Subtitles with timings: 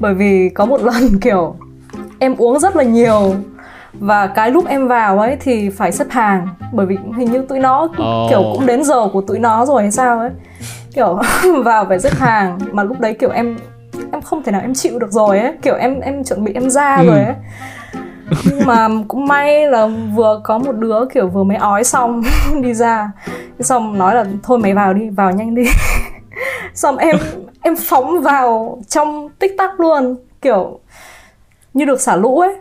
[0.00, 1.56] bởi vì có một lần kiểu
[2.18, 3.34] em uống rất là nhiều
[3.92, 6.48] và cái lúc em vào ấy thì phải xếp hàng.
[6.72, 8.30] Bởi vì hình như tụi nó oh.
[8.30, 10.30] kiểu cũng đến giờ của tụi nó rồi hay sao ấy.
[10.94, 11.18] Kiểu
[11.64, 13.56] vào phải xếp hàng mà lúc đấy kiểu em
[14.12, 15.52] em không thể nào em chịu được rồi ấy.
[15.62, 17.06] Kiểu em em chuẩn bị em ra ừ.
[17.06, 17.34] rồi ấy.
[18.44, 22.22] Nhưng mà cũng may là vừa có một đứa kiểu vừa mới ói xong
[22.60, 23.10] đi ra.
[23.60, 25.64] Xong nói là thôi mày vào đi vào nhanh đi.
[26.74, 27.16] Xong em
[27.66, 30.80] em phóng vào trong tích tắc luôn kiểu
[31.74, 32.56] như được xả lũ ấy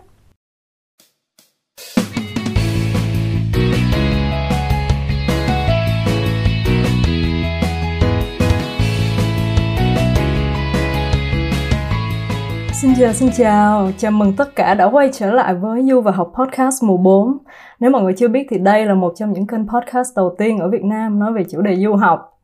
[12.81, 13.91] Xin chào, xin chào.
[13.97, 17.37] Chào mừng tất cả đã quay trở lại với Du và Học Podcast mùa 4.
[17.79, 20.59] Nếu mọi người chưa biết thì đây là một trong những kênh podcast đầu tiên
[20.59, 22.34] ở Việt Nam nói về chủ đề du học.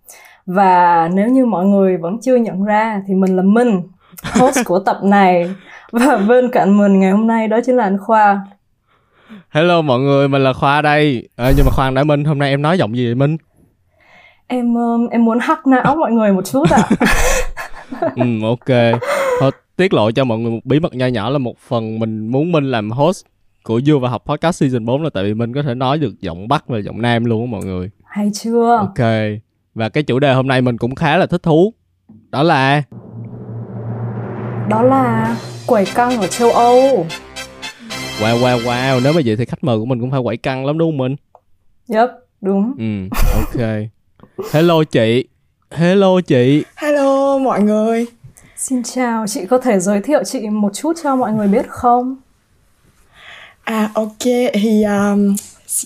[0.46, 3.82] Và nếu như mọi người vẫn chưa nhận ra thì mình là Minh,
[4.24, 5.56] host của tập này.
[5.92, 8.46] Và bên cạnh mình ngày hôm nay đó chính là anh Khoa.
[9.50, 11.30] Hello mọi người, mình là Khoa đây.
[11.36, 13.38] À, nhưng mà khoan đã Minh, hôm nay em nói giọng gì vậy Minh?
[14.48, 14.76] Em
[15.12, 16.84] em muốn hắc não mọi người một chút ạ.
[16.90, 17.06] À.
[18.16, 19.00] ừ, ok.
[19.40, 22.28] Thôi tiết lộ cho mọi người một bí mật nho nhỏ là một phần mình
[22.28, 23.26] muốn Minh làm host
[23.64, 26.22] của Du và học podcast season 4 là tại vì Minh có thể nói được
[26.22, 27.90] giọng Bắc và giọng Nam luôn á mọi người.
[28.06, 28.78] Hay chưa?
[28.78, 29.06] Ok.
[29.76, 31.74] Và cái chủ đề hôm nay mình cũng khá là thích thú.
[32.30, 32.84] Đó là
[34.70, 37.06] Đó là quẩy căng ở châu Âu.
[38.22, 40.66] Wow wow wow, nếu mà vậy thì khách mời của mình cũng phải quẩy căng
[40.66, 41.16] lắm đúng không Minh?
[41.90, 42.10] Yep,
[42.42, 42.74] đúng.
[42.78, 43.68] Ừ, ok.
[44.52, 45.28] Hello chị.
[45.72, 46.64] Hello chị.
[46.76, 48.06] Hello mọi người.
[48.58, 52.16] Xin chào, chị có thể giới thiệu chị một chút cho mọi người biết không?
[53.64, 55.36] À ok, thì um,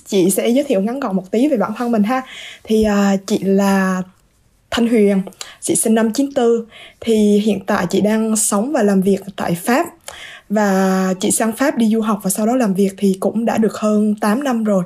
[0.05, 2.21] chị sẽ giới thiệu ngắn gọn một tí về bản thân mình ha.
[2.63, 4.01] Thì uh, chị là
[4.71, 5.21] Thanh Huyền,
[5.61, 6.45] chị sinh năm 94
[7.01, 9.85] thì hiện tại chị đang sống và làm việc tại Pháp
[10.49, 13.57] và chị sang Pháp đi du học và sau đó làm việc thì cũng đã
[13.57, 14.83] được hơn 8 năm rồi.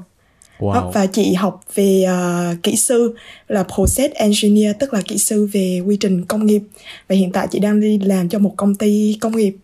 [0.59, 0.92] Wow.
[0.92, 3.15] và chị học về uh, kỹ sư
[3.48, 6.61] là process engineer tức là kỹ sư về quy trình công nghiệp
[7.08, 9.55] và hiện tại chị đang đi làm cho một công ty công nghiệp.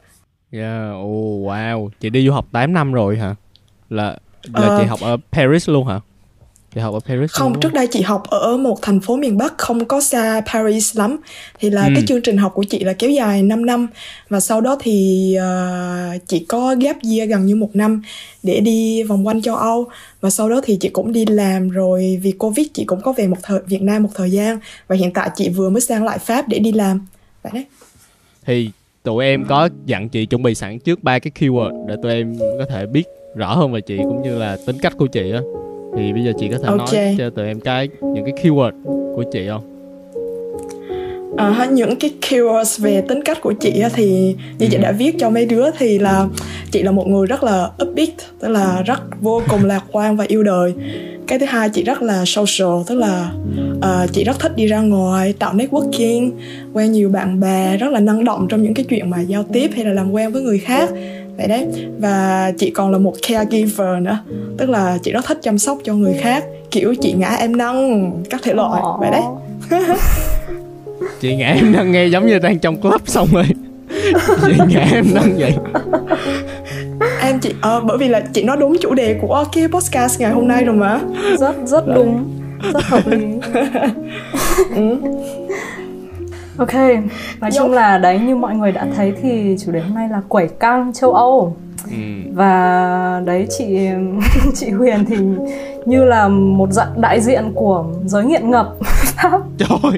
[0.51, 3.35] Yeah, oh wow, chị đi du học 8 năm rồi hả?
[3.89, 4.17] Là
[4.53, 5.99] là uh, chị học ở Paris luôn hả?
[6.75, 9.37] Chị học ở Paris Không, luôn trước đây chị học ở một thành phố miền
[9.37, 11.17] Bắc không có xa Paris lắm.
[11.59, 11.91] Thì là ừ.
[11.95, 13.87] cái chương trình học của chị là kéo dài 5 năm
[14.29, 18.01] và sau đó thì uh, chị có gap year gần như một năm
[18.43, 19.87] để đi vòng quanh châu Âu
[20.21, 23.27] và sau đó thì chị cũng đi làm rồi vì Covid chị cũng có về
[23.27, 26.19] một thời Việt Nam một thời gian và hiện tại chị vừa mới sang lại
[26.19, 27.05] Pháp để đi làm.
[27.43, 27.65] Vậy đấy.
[28.45, 28.69] Thì
[29.03, 32.35] tụi em có dặn chị chuẩn bị sẵn trước ba cái keyword để tụi em
[32.59, 33.03] có thể biết
[33.35, 35.39] rõ hơn về chị cũng như là tính cách của chị á.
[35.97, 37.05] Thì bây giờ chị có thể okay.
[37.05, 38.71] nói cho tụi em cái những cái keyword
[39.15, 39.71] của chị không?
[41.37, 45.29] À, những cái keywords về tính cách của chị thì như chị đã viết cho
[45.29, 46.27] mấy đứa thì là
[46.71, 48.09] chị là một người rất là upbeat
[48.39, 50.73] tức là rất vô cùng lạc quan và yêu đời.
[51.27, 53.31] Cái thứ hai chị rất là social tức là
[53.77, 56.31] uh, chị rất thích đi ra ngoài tạo networking
[56.73, 59.71] quen nhiều bạn bè rất là năng động trong những cái chuyện mà giao tiếp
[59.75, 60.89] hay là làm quen với người khác
[61.37, 61.67] vậy đấy.
[61.99, 64.19] Và chị còn là một caregiver nữa.
[64.57, 66.43] Tức là chị rất thích chăm sóc cho người khác.
[66.71, 68.81] Kiểu chị ngã em nâng các thể loại.
[68.85, 68.99] Oh.
[68.99, 69.21] vậy đấy.
[71.21, 73.43] Chị ngã em nâng nghe giống như đang trong club xong rồi.
[74.45, 75.53] Chị ngã em nâng vậy.
[77.21, 80.31] Em chị ờ, bởi vì là chị nói đúng chủ đề của cái podcast ngày
[80.31, 80.99] hôm nay rồi mà.
[81.39, 82.39] Rất rất đúng.
[82.73, 83.17] Rất hợp lý.
[84.75, 84.97] Ừ.
[86.57, 86.73] Ok,
[87.41, 90.21] nói chung là đấy như mọi người đã thấy thì chủ đề hôm nay là
[90.27, 91.55] quẩy căng châu Âu.
[91.91, 91.97] Ừ.
[92.33, 93.89] và đấy chị
[94.55, 95.17] chị Huyền thì
[95.85, 98.67] như là một dạng đại diện của giới nghiện ngập.
[99.57, 99.97] Trời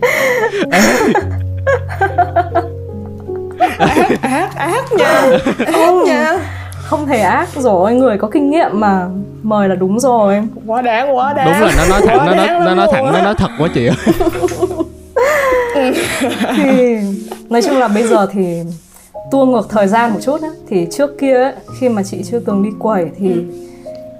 [0.69, 0.83] ác.
[4.21, 5.21] Ác ác nha.
[5.65, 6.33] Ác nha.
[6.83, 9.07] Không thể ác rồi người có kinh nghiệm mà
[9.43, 10.41] mời là đúng rồi.
[10.65, 11.45] Quá đáng quá đáng.
[11.45, 13.87] Đúng là nó nói thẳng nó nói nó nói thẳng nó nói thật quá chị
[13.87, 13.95] ơi
[16.55, 16.97] thì
[17.49, 18.61] nói chung là bây giờ thì
[19.31, 22.39] tua ngược thời gian một chút ấy, thì trước kia ấy, khi mà chị chưa
[22.39, 23.31] từng đi quẩy thì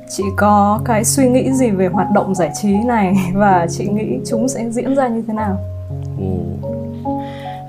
[0.09, 3.15] chị có cái suy nghĩ gì về hoạt động giải trí này?
[3.33, 5.57] Và chị nghĩ chúng sẽ diễn ra như thế nào?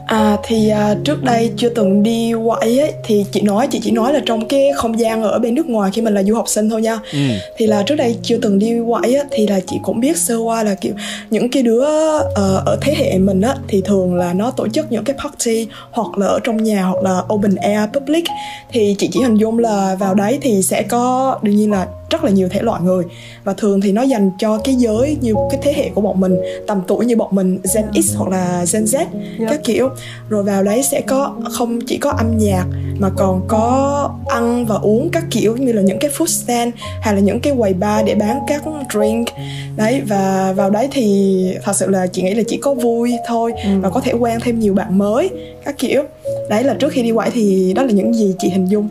[0.08, 3.90] À thì à, trước đây chưa từng đi quậy ấy thì chị nói chị chỉ
[3.90, 6.49] nói là trong cái không gian ở bên nước ngoài khi mình là du học
[6.49, 6.99] sinh thôi nha.
[7.12, 7.19] Ừ.
[7.56, 10.37] Thì là trước đây chưa từng đi quậy á thì là chị cũng biết sơ
[10.38, 10.93] qua là kiểu
[11.31, 11.84] những cái đứa
[12.19, 15.66] uh, ở thế hệ mình á thì thường là nó tổ chức những cái party
[15.90, 18.25] hoặc là ở trong nhà hoặc là open air public
[18.72, 22.25] thì chị chỉ hình dung là vào đấy thì sẽ có đương nhiên là rất
[22.25, 23.05] là nhiều thể loại người
[23.44, 26.37] và thường thì nó dành cho cái giới như cái thế hệ của bọn mình
[26.66, 29.50] tầm tuổi như bọn mình Gen X hoặc là Gen Z yeah.
[29.50, 29.88] các kiểu
[30.28, 32.64] rồi vào đấy sẽ có không chỉ có âm nhạc
[32.99, 37.14] mà còn có ăn và uống các kiểu như là những cái food stand hay
[37.14, 38.62] là những cái quầy bar để bán các
[38.93, 39.28] drink
[39.76, 43.52] đấy và vào đấy thì thật sự là chị nghĩ là chỉ có vui thôi
[43.64, 43.70] ừ.
[43.81, 45.31] và có thể quen thêm nhiều bạn mới
[45.64, 46.02] các kiểu
[46.50, 48.88] đấy là trước khi đi quẩy thì đó là những gì chị hình dung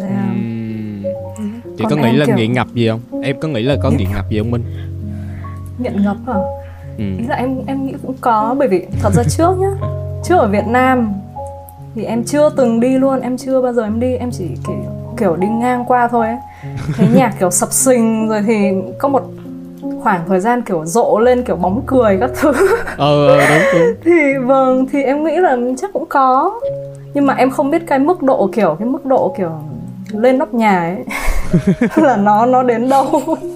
[0.00, 0.27] yeah.
[1.78, 2.36] Chị Còn có nghĩ là kiểu...
[2.36, 3.00] nghiện ngập gì không?
[3.22, 4.62] Em có nghĩ là có nghiện ngập gì không minh?
[5.78, 6.34] Nghiện ngập à
[6.98, 7.04] ừ.
[7.18, 9.70] ý là em em nghĩ cũng có bởi vì thật ra trước nhá
[10.24, 11.12] trước ở Việt Nam
[11.94, 14.76] thì em chưa từng đi luôn em chưa bao giờ em đi em chỉ kiểu
[15.16, 16.36] kiểu đi ngang qua thôi ấy.
[16.96, 19.22] Thấy nhạc kiểu sập sình rồi thì có một
[20.02, 22.52] khoảng thời gian kiểu rộ lên kiểu bóng cười các thứ.
[22.96, 23.94] Ờ, ờ đúng, đúng.
[24.04, 26.60] Thì vâng thì em nghĩ là chắc cũng có.
[27.14, 29.50] Nhưng mà em không biết cái mức độ kiểu cái mức độ kiểu
[30.12, 31.04] lên nóc nhà ấy
[31.96, 33.36] là nó nó đến đâu?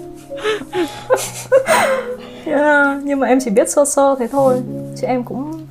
[2.45, 4.61] Yeah, nhưng mà em chỉ biết sơ sơ thế thôi.
[4.97, 5.67] Chứ em cũng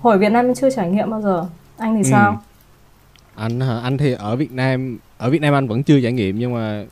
[0.00, 1.46] hồi Việt Nam em chưa trải nghiệm bao giờ.
[1.78, 2.10] Anh thì ừ.
[2.10, 2.42] sao?
[3.34, 3.80] Anh hả?
[3.82, 6.84] Anh thì ở Việt Nam ở Việt Nam anh vẫn chưa trải nghiệm nhưng mà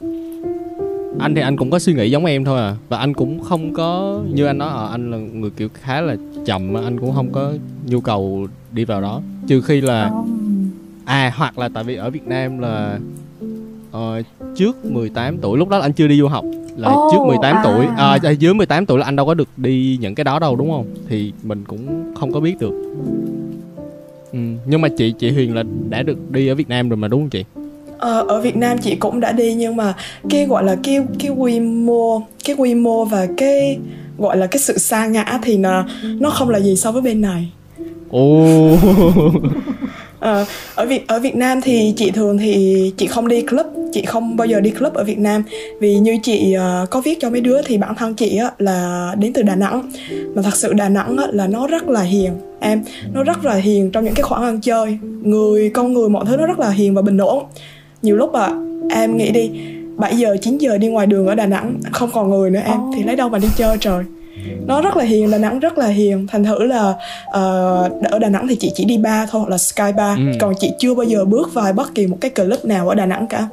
[1.20, 2.76] anh thì anh cũng có suy nghĩ giống em thôi à.
[2.88, 6.16] Và anh cũng không có như anh nói à, anh là người kiểu khá là
[6.46, 7.52] chậm anh cũng không có
[7.86, 9.20] nhu cầu đi vào đó.
[9.46, 10.10] Trừ khi là
[11.04, 12.98] à hoặc là tại vì ở Việt Nam là
[13.90, 16.44] uh, trước 18 tuổi lúc đó anh chưa đi du học
[16.76, 17.60] là oh, trước 18 à.
[17.64, 20.56] tuổi à, dưới 18 tuổi là anh đâu có được đi những cái đó đâu
[20.56, 22.72] đúng không thì mình cũng không có biết được
[24.32, 24.38] ừ.
[24.66, 27.20] nhưng mà chị chị Huyền là đã được đi ở Việt Nam rồi mà đúng
[27.20, 27.44] không chị
[28.04, 29.94] Ờ, ở Việt Nam chị cũng đã đi nhưng mà
[30.30, 33.78] cái gọi là cái cái quy mô cái quy mô và cái
[34.18, 37.20] gọi là cái sự xa ngã thì là nó không là gì so với bên
[37.20, 37.52] này.
[38.10, 38.76] Ồ.
[40.24, 40.44] Ờ,
[40.74, 44.36] ở Việt ở Việt Nam thì chị thường thì chị không đi club chị không
[44.36, 45.42] bao giờ đi club ở Việt Nam.
[45.80, 49.10] Vì như chị uh, có viết cho mấy đứa thì bản thân chị á, là
[49.18, 49.90] đến từ Đà Nẵng.
[50.34, 52.82] Mà thật sự Đà Nẵng á, là nó rất là hiền em.
[53.12, 54.98] Nó rất là hiền trong những cái khoảng ăn chơi.
[55.22, 57.44] Người con người mọi thứ nó rất là hiền và bình ổn.
[58.02, 58.50] Nhiều lúc à
[58.90, 59.50] em nghĩ đi
[59.96, 62.88] 7 giờ 9 giờ đi ngoài đường ở Đà Nẵng không còn người nữa em.
[62.88, 62.94] Oh.
[62.96, 64.04] thì lấy đâu mà đi chơi trời
[64.66, 66.26] nó rất là hiền đà nẵng rất là hiền.
[66.26, 66.94] Thành thử là
[67.28, 70.18] uh, ở đà nẵng thì chị chỉ đi bar thôi hoặc là sky bar.
[70.18, 70.24] Ừ.
[70.40, 73.06] còn chị chưa bao giờ bước vào bất kỳ một cái club nào ở đà
[73.06, 73.48] nẵng cả.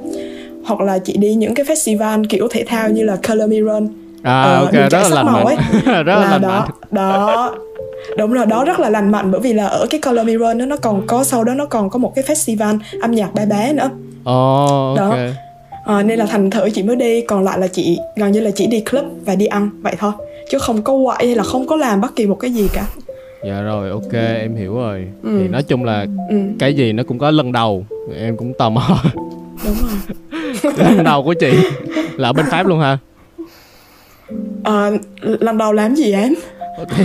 [0.64, 3.88] Hoặc là chị đi những cái festival kiểu thể thao như là color me run
[4.22, 5.56] à uh, ok rất là lành mạnh.
[5.84, 6.68] rất là, là lành đó, mạnh.
[6.90, 7.54] đó.
[8.16, 10.58] Đúng rồi đó rất là lành mạnh bởi vì là ở cái color me run
[10.58, 13.46] đó nó còn có sau đó nó còn có một cái festival âm nhạc bé
[13.46, 13.90] bé nữa.
[14.20, 15.16] Oh, đó.
[15.84, 18.50] À, nên là thành thử chị mới đi còn lại là chị gần như là
[18.50, 20.12] chỉ đi club và đi ăn vậy thôi
[20.52, 22.86] chứ không có quậy hay là không có làm bất kỳ một cái gì cả.
[23.44, 25.06] Dạ rồi ok em hiểu rồi.
[25.22, 25.38] Ừ.
[25.42, 26.36] thì nói chung là ừ.
[26.58, 29.02] cái gì nó cũng có lần đầu em cũng tò mò.
[29.64, 30.72] Đúng rồi.
[30.78, 31.52] Lần đầu của chị
[32.16, 32.98] là ở bên pháp luôn hả?
[34.64, 34.90] À,
[35.20, 36.34] lần đầu làm gì em?
[36.96, 37.04] Thì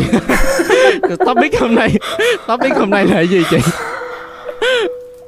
[1.26, 1.96] topic hôm nay
[2.48, 3.58] topic hôm nay là gì chị?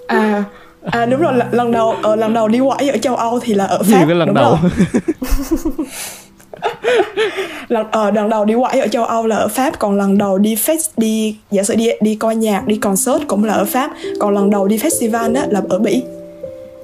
[0.08, 0.44] À
[0.92, 3.54] à đúng rồi lần đầu ở ờ, lần đầu đi quẩy ở châu âu thì
[3.54, 4.58] là ở pháp gì cái lần đúng đầu
[7.68, 10.38] lần ờ, lần đầu đi quẩy ở châu Âu là ở Pháp còn lần đầu
[10.38, 13.92] đi fest đi giả sử đi đi coi nhạc đi concert cũng là ở Pháp.
[14.20, 16.04] Còn lần đầu đi festival đó là ở Bỉ.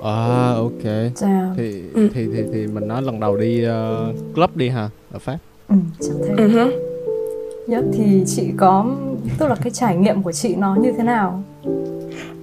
[0.03, 1.11] À ok.
[1.15, 1.53] Dạ.
[1.57, 2.09] thì, ừ.
[2.13, 5.37] thì thì thì mình nói lần đầu đi uh, club đi ha ở Pháp.
[5.69, 6.43] Ừ chắc thế.
[6.43, 6.71] uh-huh.
[7.67, 8.85] nhất thì chị có
[9.37, 11.43] tức là cái trải nghiệm của chị nó như thế nào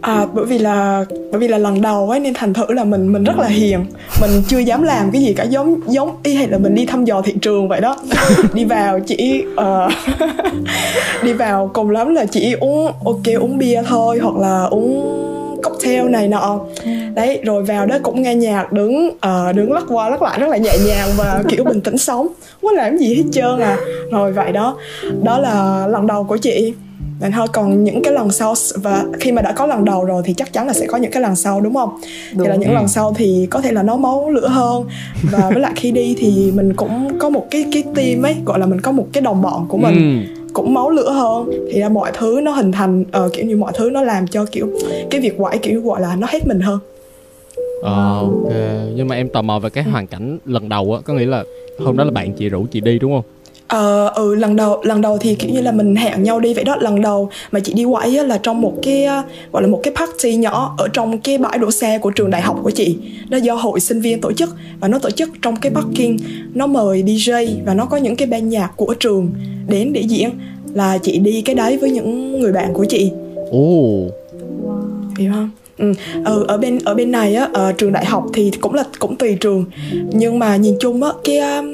[0.03, 3.13] à bởi vì là bởi vì là lần đầu ấy nên thành thử là mình
[3.13, 3.85] mình rất là hiền.
[4.21, 7.05] Mình chưa dám làm cái gì cả giống giống y hay là mình đi thăm
[7.05, 7.97] dò thị trường vậy đó.
[8.55, 9.93] Đi vào chỉ uh,
[11.23, 15.23] đi vào cùng lắm là chỉ uống ok uống bia thôi hoặc là uống
[15.63, 16.61] cocktail này nọ.
[17.15, 20.49] Đấy rồi vào đó cũng nghe nhạc đứng uh, đứng lắc qua lắc lại rất
[20.49, 22.29] là nhẹ nhàng và kiểu bình tĩnh sống.
[22.63, 23.77] Không làm gì hết trơn à?
[24.11, 24.77] Rồi vậy đó.
[25.23, 26.75] Đó là lần đầu của chị
[27.23, 30.23] bạn thôi còn những cái lần sau và khi mà đã có lần đầu rồi
[30.25, 31.91] thì chắc chắn là sẽ có những cái lần sau đúng không?
[32.33, 32.45] Đúng.
[32.45, 32.75] thì là những ừ.
[32.75, 34.85] lần sau thì có thể là nó máu lửa hơn.
[35.31, 38.59] Và với lại khi đi thì mình cũng có một cái cái team ấy gọi
[38.59, 40.43] là mình có một cái đồng bọn của mình ừ.
[40.53, 41.51] cũng máu lửa hơn.
[41.73, 44.45] Thì là mọi thứ nó hình thành uh, kiểu như mọi thứ nó làm cho
[44.53, 44.69] kiểu
[45.11, 46.79] cái việc quậy kiểu gọi là nó hết mình hơn.
[47.83, 48.53] Ờ ok.
[48.95, 51.45] Nhưng mà em tò mò về cái hoàn cảnh lần đầu á có nghĩa là
[51.85, 53.25] hôm đó là bạn chị rủ chị đi đúng không
[53.73, 56.65] Ờ, ừ lần đầu lần đầu thì kiểu như là mình hẹn nhau đi vậy
[56.65, 56.77] đó.
[56.81, 59.07] Lần đầu mà chị đi quẩy á, là trong một cái
[59.53, 62.43] gọi là một cái party nhỏ ở trong cái bãi đỗ xe của trường đại
[62.43, 62.97] học của chị.
[63.31, 66.17] Nó do hội sinh viên tổ chức và nó tổ chức trong cái parking.
[66.55, 69.31] Nó mời DJ và nó có những cái ban nhạc của trường
[69.69, 70.31] đến để diễn
[70.75, 73.11] là chị đi cái đấy với những người bạn của chị.
[73.51, 74.07] Ồ.
[75.19, 75.93] Hiểu không Ừ,
[76.25, 79.17] ừ, ở bên ở bên này á ở trường đại học thì cũng là cũng
[79.17, 79.65] tùy trường.
[80.13, 81.67] Nhưng mà nhìn chung á cái um,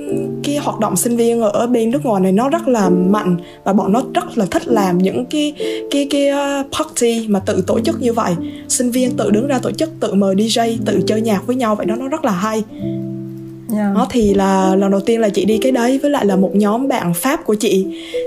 [0.45, 3.73] cái hoạt động sinh viên ở bên nước ngoài này nó rất là mạnh và
[3.73, 5.55] bọn nó rất là thích làm những cái
[5.91, 8.35] cái cái ờ, party mà tự tổ chức như vậy.
[8.69, 11.75] Sinh viên tự đứng ra tổ chức tự mời DJ tự chơi nhạc với nhau
[11.75, 12.63] vậy đó nó rất là hay
[13.79, 13.95] yeah.
[13.95, 16.51] đó thì là lần đầu tiên là chị đi cái đấy với lại là một
[16.55, 17.87] nhóm bạn pháp của chị.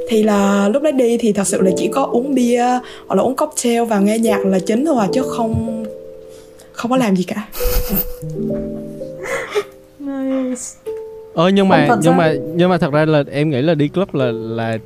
[0.09, 2.65] Thì là lúc đấy đi thì thật sự là chỉ có uống bia
[3.07, 5.83] hoặc là uống cocktail và nghe nhạc là chính thôi à chứ không
[6.71, 7.47] không có làm gì cả.
[9.99, 10.80] Nice
[11.33, 14.15] ờ nhưng mà nhưng mà nhưng mà thật ra là em nghĩ là đi club
[14.15, 14.77] là là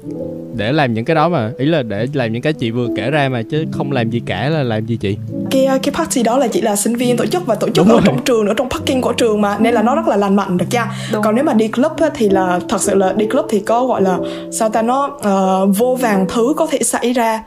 [0.55, 1.51] để làm những cái đó mà.
[1.57, 4.21] Ý là để làm những cái chị vừa kể ra mà chứ không làm gì
[4.25, 5.17] cả là làm gì chị?
[5.51, 7.87] Cái cái party đó là chỉ là sinh viên tổ chức và tổ chức Đúng
[7.87, 8.01] ở rồi.
[8.05, 10.57] trong trường ở trong parking của trường mà nên là nó rất là lành mạnh
[10.57, 10.91] được nha.
[11.23, 13.85] Còn nếu mà đi club á, thì là thật sự là đi club thì có
[13.85, 14.17] gọi là
[14.51, 17.43] sao ta nó uh, vô vàng thứ có thể xảy ra.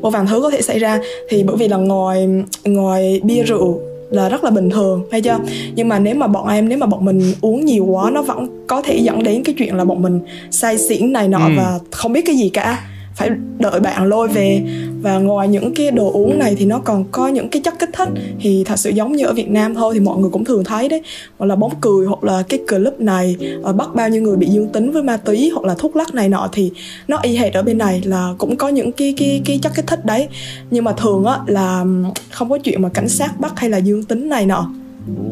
[0.00, 1.00] Vô vàng thứ có thể xảy ra.
[1.28, 2.28] Thì bởi vì là ngoài
[2.64, 3.80] ngoài bia rượu
[4.10, 5.38] là rất là bình thường hay chưa
[5.74, 8.66] nhưng mà nếu mà bọn em nếu mà bọn mình uống nhiều quá nó vẫn
[8.66, 11.52] có thể dẫn đến cái chuyện là bọn mình say xỉn này nọ ừ.
[11.56, 12.84] và không biết cái gì cả
[13.18, 14.62] phải đợi bạn lôi về.
[15.02, 17.90] Và ngoài những cái đồ uống này thì nó còn có những cái chất kích
[17.92, 18.08] thích.
[18.40, 20.88] Thì thật sự giống như ở Việt Nam thôi thì mọi người cũng thường thấy
[20.88, 21.02] đấy.
[21.38, 24.46] Hoặc là bóng cười hoặc là cái club này ờ, bắt bao nhiêu người bị
[24.46, 26.70] dương tính với ma túy hoặc là thuốc lắc này nọ thì
[27.08, 29.86] nó y hệt ở bên này là cũng có những cái cái cái chất kích
[29.86, 30.28] thích đấy.
[30.70, 31.84] Nhưng mà thường á là
[32.30, 34.70] không có chuyện mà cảnh sát bắt hay là dương tính này nọ.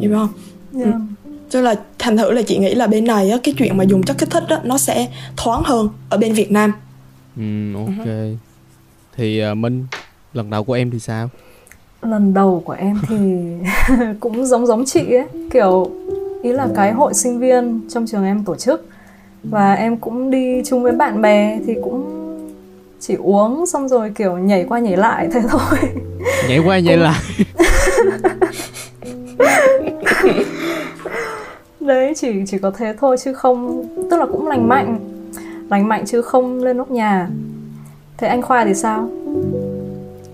[0.01, 0.29] Hiểu không?
[0.75, 0.95] Yeah.
[0.95, 1.01] ừ
[1.51, 4.03] cho là thành thử là chị nghĩ là bên này á cái chuyện mà dùng
[4.03, 6.73] chất kích thích á nó sẽ thoáng hơn ở bên Việt Nam
[7.37, 8.07] ừ ok.
[8.07, 8.37] Uh-huh.
[9.17, 9.87] thì uh, minh
[10.33, 11.31] lần đầu của em thì sao?
[12.03, 13.17] Lần đầu của em thì
[14.21, 15.27] cũng giống giống chị ấy.
[15.51, 15.91] Kiểu
[16.43, 18.89] ý là cái hội sinh viên trong trường em tổ chức.
[19.43, 22.23] Và em cũng đi chung với bạn bè thì cũng
[23.01, 25.79] chỉ uống xong rồi kiểu nhảy qua nhảy lại thế thôi.
[26.49, 27.21] Nhảy qua nhảy lại.
[31.81, 35.16] Đấy chỉ chỉ có thế thôi chứ không tức là cũng lành mạnh
[35.71, 37.29] lành mạnh chứ không lên nóc nhà.
[38.19, 39.11] Thế anh khoa thì sao?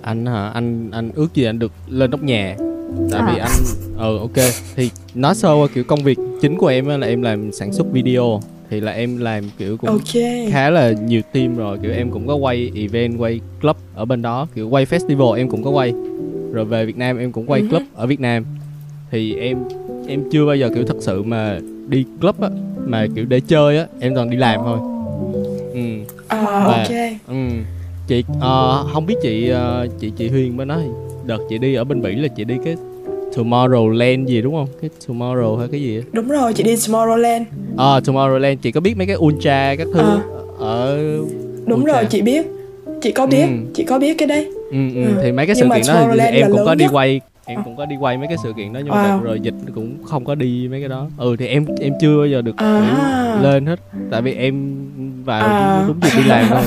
[0.03, 0.49] Anh hả?
[0.49, 2.57] Anh anh ước gì anh được lên nóc nhà?
[3.11, 3.33] Tại à.
[3.33, 3.51] vì anh
[3.97, 4.53] ờ ok.
[4.77, 7.87] Thì nói sơ qua kiểu công việc chính của em là em làm sản xuất
[7.93, 8.41] video.
[8.71, 10.49] Thì là em làm kiểu cũng okay.
[10.51, 11.79] khá là nhiều team rồi.
[11.83, 14.47] Kiểu em cũng có quay event quay club ở bên đó.
[14.55, 15.93] Kiểu quay festival em cũng có quay.
[16.53, 17.69] Rồi về Việt Nam em cũng quay uh-huh.
[17.69, 18.45] club ở Việt Nam.
[19.11, 19.59] Thì em
[20.07, 21.59] em chưa bao giờ kiểu thật sự mà
[21.89, 22.49] đi club á
[22.87, 24.79] mà kiểu để chơi á em toàn đi làm thôi
[25.73, 26.91] ừ à, Và, ok
[27.29, 27.35] ừ
[28.07, 30.83] chị uh, không biết chị uh, chị chị Huyền mới nói
[31.27, 32.77] đợt chị đi ở bên Bỉ là chị đi cái
[33.37, 34.69] Tomorrowland gì đúng không?
[34.81, 36.03] Cái Tomorrow hay cái gì?
[36.13, 37.45] Đúng rồi, chị đi Tomorrowland.
[37.77, 40.21] Ờ, à, Tomorrowland, chị có biết mấy cái Ultra các thứ à.
[40.59, 40.97] ở
[41.67, 41.93] Đúng Ultra.
[41.93, 42.47] rồi, chị biết.
[43.03, 43.57] Chị có biết, ừ.
[43.75, 44.51] chị có biết cái đấy.
[44.71, 45.05] Ừ, ừ.
[45.05, 45.21] ừ.
[45.23, 47.87] thì mấy cái sự kiện đó thì em cũng có đi quay em cũng có
[47.87, 49.23] đi quay mấy cái sự kiện đó nhưng mà wow.
[49.23, 52.27] rồi dịch cũng không có đi mấy cái đó ừ thì em em chưa bao
[52.27, 53.39] giờ được à.
[53.43, 53.81] lên hết
[54.11, 54.87] tại vì em
[55.25, 55.85] vào à.
[55.89, 56.65] đúng dịp đi làm thôi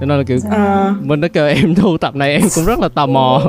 [0.00, 0.94] cho nên là kiểu à.
[1.00, 3.42] mình đã kêu em thu tập này em cũng rất là tò mò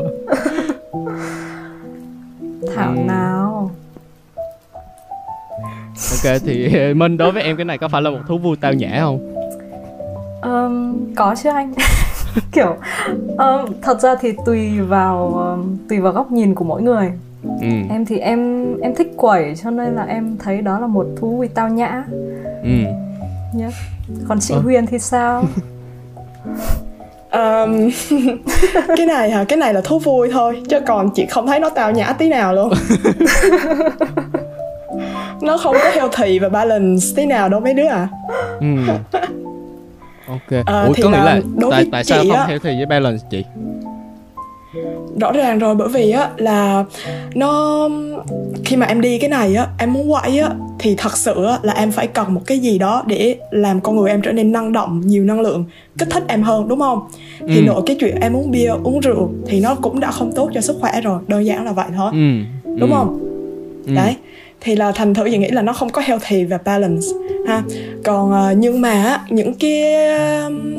[2.75, 3.03] thảo ừ.
[3.07, 3.72] nào
[5.95, 8.74] ok thì minh đối với em cái này có phải là một thú vui tao
[8.74, 9.34] nhã không
[10.45, 11.73] um, có chứ anh
[12.51, 12.75] kiểu
[13.37, 17.11] um, thật ra thì tùy vào um, tùy vào góc nhìn của mỗi người
[17.61, 17.67] ừ.
[17.89, 21.37] em thì em em thích quẩy cho nên là em thấy đó là một thú
[21.37, 22.03] vui tao nhã
[22.63, 22.69] ừ.
[23.59, 23.73] yeah.
[24.27, 24.59] còn chị ờ.
[24.59, 25.43] Huyền thì sao
[27.31, 27.89] um,
[28.97, 31.69] cái này hả cái này là thú vui thôi chứ còn chị không thấy nó
[31.69, 32.73] tao nhã tí nào luôn
[35.41, 38.07] nó không có healthy và balance tí nào đâu mấy đứa à
[38.59, 38.67] ừ
[40.27, 41.41] ok à, ủa có nghĩa là
[41.72, 43.44] tại tại sao không theo thì với balance chị
[45.20, 46.86] rõ ràng rồi bởi vì á là
[47.36, 47.89] nó
[48.65, 51.60] khi mà em đi cái này á em muốn quậy á thì thật sự á
[51.62, 54.51] là em phải cần một cái gì đó để làm con người em trở nên
[54.51, 55.65] năng động nhiều năng lượng
[55.98, 57.08] kích thích em hơn đúng không
[57.48, 57.62] thì ừ.
[57.65, 60.62] nội cái chuyện em uống bia uống rượu thì nó cũng đã không tốt cho
[60.62, 62.29] sức khỏe rồi đơn giản là vậy thôi ừ.
[62.79, 62.96] đúng ừ.
[62.96, 63.20] không
[63.86, 63.94] ừ.
[63.96, 64.15] đấy
[64.65, 67.07] thì là thành thử chị nghĩ là nó không có healthy và balance
[67.48, 67.63] ha.
[68.03, 69.81] Còn uh, nhưng mà những cái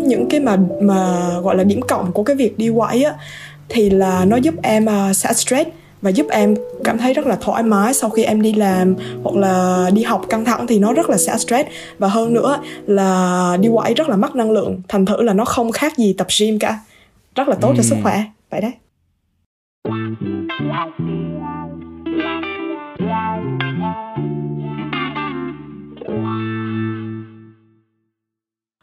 [0.01, 3.15] những cái mà mà gọi là điểm cộng của cái việc đi quẩy á
[3.69, 5.71] thì là nó giúp em uh, xả stress
[6.03, 9.37] và giúp em cảm thấy rất là thoải mái sau khi em đi làm hoặc
[9.37, 11.69] là đi học căng thẳng thì nó rất là xả stress.
[11.99, 15.45] Và hơn nữa là đi quẩy rất là mất năng lượng thành thử là nó
[15.45, 16.79] không khác gì tập gym cả.
[17.35, 18.73] Rất là tốt cho sức khỏe vậy đấy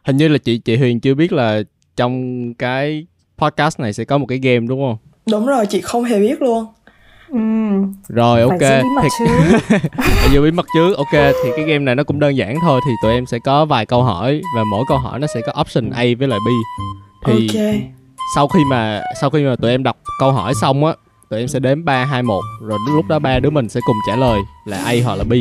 [0.04, 1.62] hình như là chị chị Huyền chưa biết là
[1.96, 3.06] trong cái
[3.38, 4.98] podcast này sẽ có một cái game đúng không?
[5.32, 6.66] đúng rồi chị không hề biết luôn.
[7.30, 7.40] Ừ.
[8.08, 8.60] rồi ok.
[8.60, 9.78] phải giữ bí mật chứ.
[10.32, 10.94] Giữ bí mật chứ.
[10.94, 13.66] Ok thì cái game này nó cũng đơn giản thôi thì tụi em sẽ có
[13.66, 16.50] vài câu hỏi và mỗi câu hỏi nó sẽ có option A với lại B.
[17.28, 17.76] Thì ok.
[18.36, 20.94] sau khi mà sau khi mà tụi em đọc câu hỏi xong á
[21.30, 23.98] tụi em sẽ đếm ba hai một rồi lúc đó ba đứa mình sẽ cùng
[24.08, 25.34] trả lời là A hoặc là B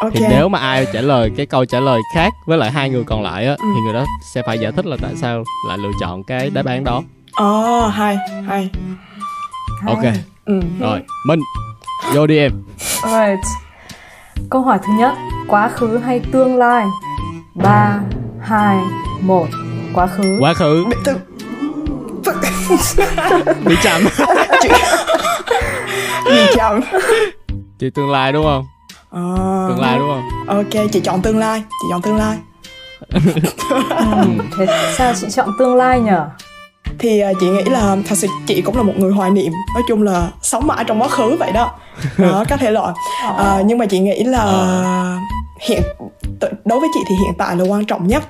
[0.00, 2.90] ok thì nếu mà ai trả lời cái câu trả lời khác với lại hai
[2.90, 3.64] người còn lại á Ừ.
[3.74, 6.66] thì người đó sẽ phải giải thích là tại sao lại lựa chọn cái đáp
[6.66, 7.02] án đó
[7.32, 8.70] Ồ, oh, hay, hay.
[9.86, 10.04] ok
[10.44, 10.60] Ừ.
[10.80, 11.40] rồi minh
[12.14, 12.52] vô đi em
[13.02, 13.44] Alright.
[14.50, 15.12] Câu hỏi thứ nhất,
[15.48, 16.86] quá khứ hay tương lai?
[17.54, 17.98] 3,
[18.40, 18.78] 2,
[19.20, 19.46] 1.
[19.94, 20.36] Quá khứ.
[20.40, 20.84] quá khứ
[23.64, 24.02] bị chậm
[26.30, 26.80] gì chậm.
[27.78, 28.64] chị tương lai đúng không
[29.10, 29.20] Ờ,
[29.68, 32.36] tương lai đúng không Ok, chị chọn tương lai, chị chọn tương lai.
[33.98, 34.66] Ừ, thế
[34.98, 36.26] sao chị chọn tương lai nhở?
[36.98, 39.52] Thì à, chị nghĩ là thật sự chị cũng là một người hoài niệm.
[39.74, 41.70] Nói chung là sống mãi trong quá khứ vậy đó.
[42.18, 42.94] Đó, các thể loại.
[43.36, 44.44] À, nhưng mà chị nghĩ là
[45.60, 45.82] hiện
[46.40, 48.22] tự- đối với chị thì hiện tại là quan trọng nhất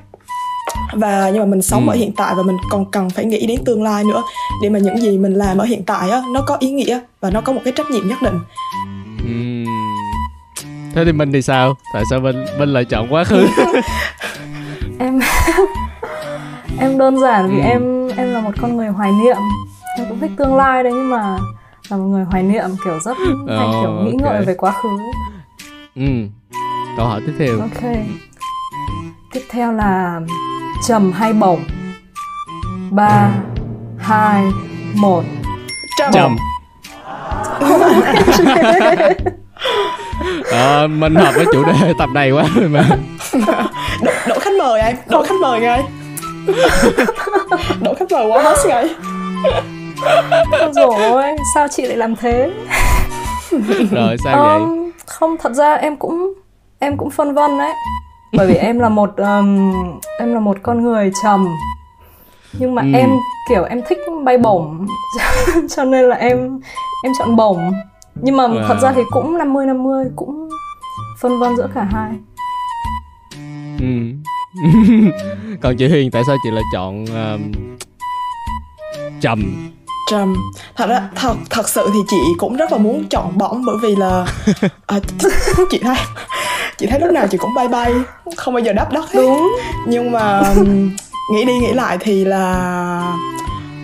[0.92, 1.92] và nhưng mà mình sống Ừ.
[1.92, 4.22] ở hiện tại và mình còn cần phải nghĩ đến tương lai nữa
[4.62, 7.30] để mà những gì mình làm ở hiện tại á nó có ý nghĩa và
[7.30, 8.38] nó có một cái trách nhiệm nhất định.
[10.94, 13.46] Thế thì minh thì sao tại sao minh minh lại chọn quá khứ
[14.98, 15.20] Em
[16.80, 17.64] em đơn giản vì Ừ.
[17.64, 19.36] em em là một con người hoài niệm.
[19.98, 21.38] Em cũng thích tương lai đấy nhưng mà
[21.90, 23.16] là một người hoài niệm kiểu rất
[23.48, 24.46] hay Ồ, kiểu nghĩ ngợi ok.
[24.46, 24.88] về quá khứ.
[25.94, 26.02] ừ
[26.96, 27.82] câu hỏi tiếp theo Ok.
[29.32, 30.20] Tiếp theo là
[30.88, 31.60] trầm hay bổng?
[32.90, 33.30] 3,
[33.98, 34.44] 2,
[34.94, 35.24] 1.
[35.98, 36.10] Trầm.
[36.12, 36.36] trầm
[40.52, 42.84] Ờ, mình hợp với chủ đề tập này quá rồi mà
[44.02, 45.82] đỗ, đỗ khách mời anh đỗ khách mời ngay
[47.82, 48.88] đỗ khách mời quá hot ngay
[50.60, 52.50] Ôi dồi ôi, sao chị lại làm thế?
[53.90, 56.32] rồi sao vậy Um, không, thật ra em cũng
[56.78, 57.72] em cũng phân vân đấy.
[58.36, 59.72] Bởi vì em là một um,
[60.18, 61.48] em là một con người trầm.
[62.52, 62.88] Nhưng mà Ừ.
[62.98, 63.10] em
[63.48, 64.86] kiểu em thích bay bổng
[65.76, 66.60] cho nên là em
[67.04, 67.72] em chọn bổng.
[68.22, 68.68] Nhưng mà Wow.
[68.68, 70.48] thật ra thì cũng 50 50 cũng
[71.20, 72.10] phân vân giữa cả hai.
[73.80, 73.86] ừ.
[75.62, 77.52] còn chị Huyền tại sao chị lại chọn um,
[79.20, 79.68] trầm
[80.10, 80.34] trầm
[80.76, 83.96] thật ra thật thật sự thì chị cũng rất là muốn chọn bỏng bởi vì
[83.96, 84.26] là
[84.86, 84.98] à,
[85.70, 85.96] chị thấy
[86.78, 87.92] chị thấy lúc nào chị cũng bay bay
[88.36, 89.52] không bao giờ đáp đất hết Đúng.
[89.86, 90.90] nhưng mà ừm,
[91.32, 92.42] nghĩ đi nghĩ lại thì là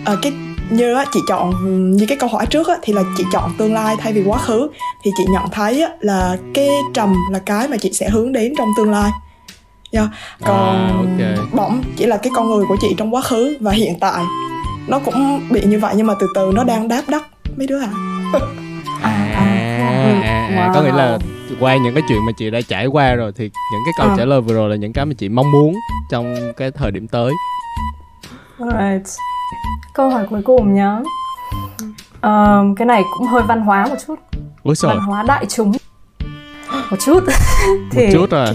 [0.05, 0.33] à, cái
[0.69, 1.53] như á, chị chọn
[1.95, 4.37] như cái câu hỏi trước á, thì là chị chọn tương lai thay vì quá
[4.37, 4.67] khứ
[5.03, 8.53] thì chị nhận thấy á, là cái trầm là cái mà chị sẽ hướng đến
[8.57, 9.11] trong tương lai
[9.91, 10.07] yeah.
[10.45, 11.53] còn À, ok.
[11.53, 14.23] bỏng chỉ là cái con người của chị trong quá khứ và hiện tại
[14.87, 17.23] nó cũng bị như vậy nhưng mà từ từ nó đang đáp đất
[17.57, 17.89] mấy đứa à
[19.01, 21.17] à, à, à, có nghĩa là
[21.59, 24.15] qua những cái chuyện mà chị đã trải qua rồi thì những cái câu À.
[24.17, 25.75] trả lời vừa rồi là những cái mà chị mong muốn
[26.09, 27.31] trong cái thời điểm tới
[28.59, 29.07] Alright.
[29.95, 30.97] Câu hỏi cuối cùng nhá.
[32.21, 34.15] Um, cái này cũng hơi văn hóa một chút,
[34.63, 35.71] rồi văn hóa đại chúng
[36.91, 37.19] một chút.
[37.67, 38.47] một thì chút rồi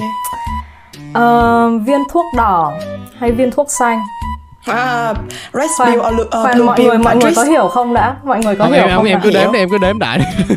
[1.15, 2.73] um, viên thuốc đỏ
[3.19, 4.01] hay viên thuốc xanh?
[4.67, 5.15] à
[5.53, 7.37] red Khoan, pill or lu- uh, Khoan, blue mọi pill người mọi người Matrix.
[7.37, 8.17] có hiểu không đã?
[8.25, 9.05] Mọi người có không hiểu em, không?
[9.05, 10.25] em, cứ đếm đi em cứ đếm đại đi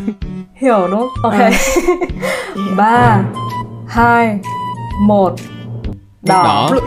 [0.54, 1.08] Hiểu đúng không?
[1.32, 1.40] Ok.
[1.40, 1.50] À.
[2.76, 3.18] Ba,
[3.88, 4.38] hai,
[5.06, 5.32] một.
[6.22, 6.70] Đỏ.
[6.70, 6.78] đỏ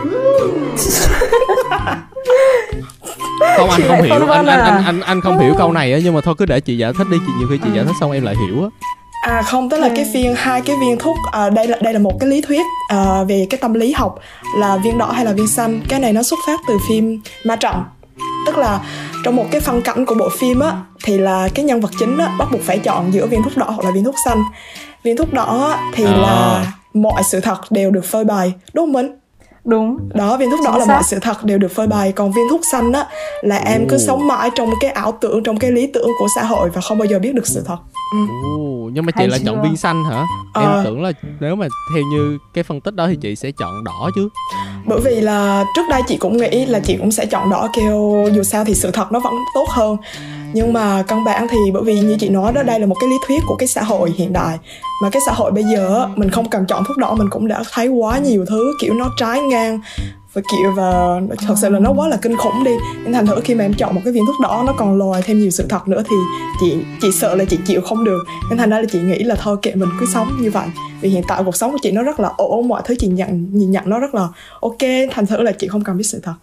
[3.57, 5.99] không anh Chị không hiểu anh anh, anh anh anh không hiểu câu này á
[6.03, 7.95] nhưng mà thôi cứ để chị giải thích đi chị nhiều khi chị giải thích
[7.99, 8.69] xong em lại hiểu á
[9.21, 11.99] À không, tức là cái viên hai cái viên thuốc à, đây là đây là
[11.99, 14.19] một cái lý thuyết à, về cái tâm lý học
[14.57, 15.81] là viên đỏ hay là viên xanh.
[15.89, 17.75] Cái này nó xuất phát từ phim Ma Trận.
[18.45, 18.79] Tức là
[19.23, 20.71] trong một cái phân cảnh của bộ phim á
[21.03, 23.65] thì là cái nhân vật chính á bắt buộc phải chọn giữa viên thuốc đỏ
[23.69, 24.43] hoặc là viên thuốc xanh.
[25.03, 26.11] Viên thuốc đỏ á, thì À.
[26.11, 29.16] là mọi sự thật đều được phơi bày, đúng không Minh?
[29.67, 29.97] Đúng.
[30.13, 30.93] Đó, viên thuốc đỏ Chính là xác.
[30.93, 32.11] mọi sự thật đều được phơi bày.
[32.11, 33.07] Còn viên thuốc xanh á
[33.41, 36.43] là em cứ sống mãi trong cái ảo tưởng, trong cái lý tưởng của xã
[36.43, 37.77] hội Và không bao giờ biết được sự thật
[38.87, 40.25] Ồ, nhưng mà chị Hay lại chọn viên xanh hả?
[40.53, 40.61] Ờ.
[40.61, 43.83] em tưởng là nếu mà theo như cái phân tích đó thì chị sẽ chọn
[43.83, 44.29] đỏ chứ.
[44.85, 48.29] Bởi vì là trước đây chị cũng nghĩ là chị cũng sẽ chọn đỏ kêu
[48.33, 49.97] dù sao thì sự thật nó vẫn tốt hơn.
[50.53, 53.09] Nhưng mà căn bản thì bởi vì như chị nói đó đây là một cái
[53.09, 54.57] lý thuyết của cái xã hội hiện đại.
[55.03, 57.47] Mà cái xã hội bây giờ á, mình không cần chọn thuốc đỏ mình cũng
[57.47, 59.79] đã thấy quá nhiều thứ kiểu nó trái ngang
[60.33, 62.71] và kiểu và thật sự là nó quá là kinh khủng đi.
[63.03, 65.21] Nên thành thử khi mà em chọn một cái viên thuốc đỏ nó còn lòi
[65.21, 66.15] thêm nhiều sự thật nữa thì
[66.59, 68.23] chị chị sợ là chị chịu không được.
[68.49, 70.67] Nên thành ra là chị nghĩ là thôi kệ mình, cứ sống như vậy.
[71.01, 73.47] Vì hiện tại cuộc sống của chị nó rất là ổn, mọi thứ chị nhận,
[73.51, 74.27] nhìn nhận nó rất là
[74.61, 74.77] ok.
[75.11, 76.33] Thành thử là chị không cần biết sự thật.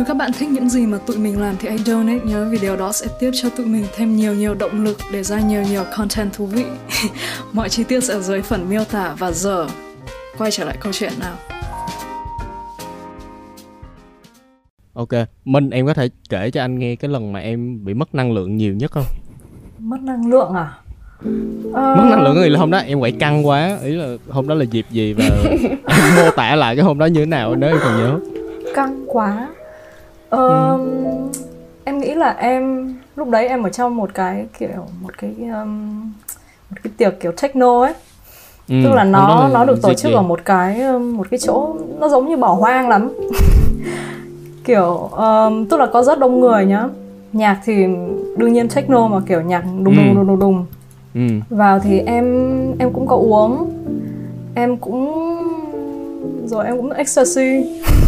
[0.00, 2.58] Nếu các bạn thích những gì mà tụi mình làm thì hãy donate nhớ vì
[2.58, 5.62] điều đó sẽ tiếp cho tụi mình thêm nhiều nhiều động lực để ra nhiều
[5.62, 6.64] nhiều content thú vị.
[7.52, 9.66] Mọi chi tiết sẽ ở dưới phần miêu tả và giờ
[10.38, 11.34] quay trở lại câu chuyện nào.
[14.94, 15.08] Ok,
[15.44, 18.32] Minh em có thể kể cho anh nghe cái lần mà em bị mất năng
[18.32, 19.04] lượng nhiều nhất không?
[19.78, 20.72] Mất năng lượng à?
[21.74, 21.94] À...
[21.96, 24.48] mất năng lượng có nghĩa là hôm đó em quậy căng quá ý là hôm
[24.48, 27.56] đó là dịp gì và em mô tả lại cái hôm đó như thế nào
[27.56, 28.18] nếu em còn nhớ
[28.74, 29.48] căng quá
[30.30, 30.48] ừ.
[31.84, 36.00] em nghĩ là em lúc đấy em ở trong một cái kiểu một cái um,
[36.70, 37.92] một cái tiệc kiểu techno ấy.
[38.68, 40.14] Ừ, tức là nó là nó được tổ chức gì?
[40.14, 43.12] ở một cái một cái chỗ nó giống như bỏ hoang lắm.
[44.64, 46.88] Kiểu um, tức là có rất đông người nhá.
[47.32, 47.86] Nhạc thì
[48.36, 50.66] đương nhiên techno mà kiểu nhạc đùng đùng đùng đùng đùng.
[51.14, 51.56] Ừ.
[51.56, 52.24] vào thì em
[52.78, 53.70] em cũng có uống.
[54.54, 55.30] Em cũng
[56.46, 57.80] rồi em cũng ecstasy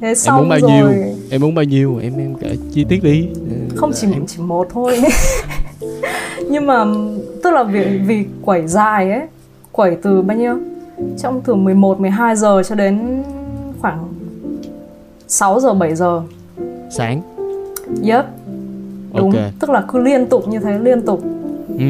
[0.00, 0.70] thế xong em muốn bao rồi...
[0.70, 1.98] nhiêu em muốn bao nhiêu?
[2.02, 3.28] Em em kể chi tiết đi.
[3.76, 4.26] Không chỉ em...
[4.26, 5.00] chỉ một thôi.
[6.50, 6.84] Nhưng mà
[7.42, 9.22] tức là vì vì quẩy dài ấy.
[9.72, 10.58] Quẩy từ bao nhiêu?
[11.18, 13.22] Trong từ 11 12 giờ cho đến
[13.80, 14.08] khoảng
[15.28, 16.22] 6 giờ 7 giờ.
[16.90, 17.22] Sáng.
[18.04, 18.24] Yep.
[19.14, 19.52] Đúng, okay.
[19.60, 21.22] tức là cứ liên tục như thế, liên tục.
[21.78, 21.84] Ừ.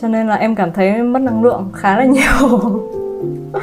[0.00, 2.82] Cho nên là em cảm thấy mất năng lượng khá là nhiều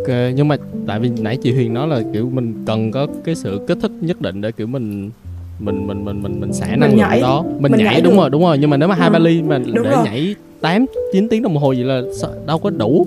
[0.00, 3.34] ok, nhưng mà tại vì nãy chị Huyền nói là kiểu mình cần có cái
[3.34, 5.10] sự kích thích nhất định để kiểu mình
[5.58, 7.20] mình mình mình mình mình xả năng lượng nhảy.
[7.20, 7.44] đó.
[7.58, 8.58] Mình, mình nhảy, nhảy đúng rồi đúng rồi.
[8.58, 9.12] Nhưng mà nếu mà hai ừ.
[9.12, 10.04] ba ly mà đúng để rồi.
[10.04, 12.02] nhảy 8 9 tiếng đồng hồ vậy là
[12.46, 13.06] đâu có đủ.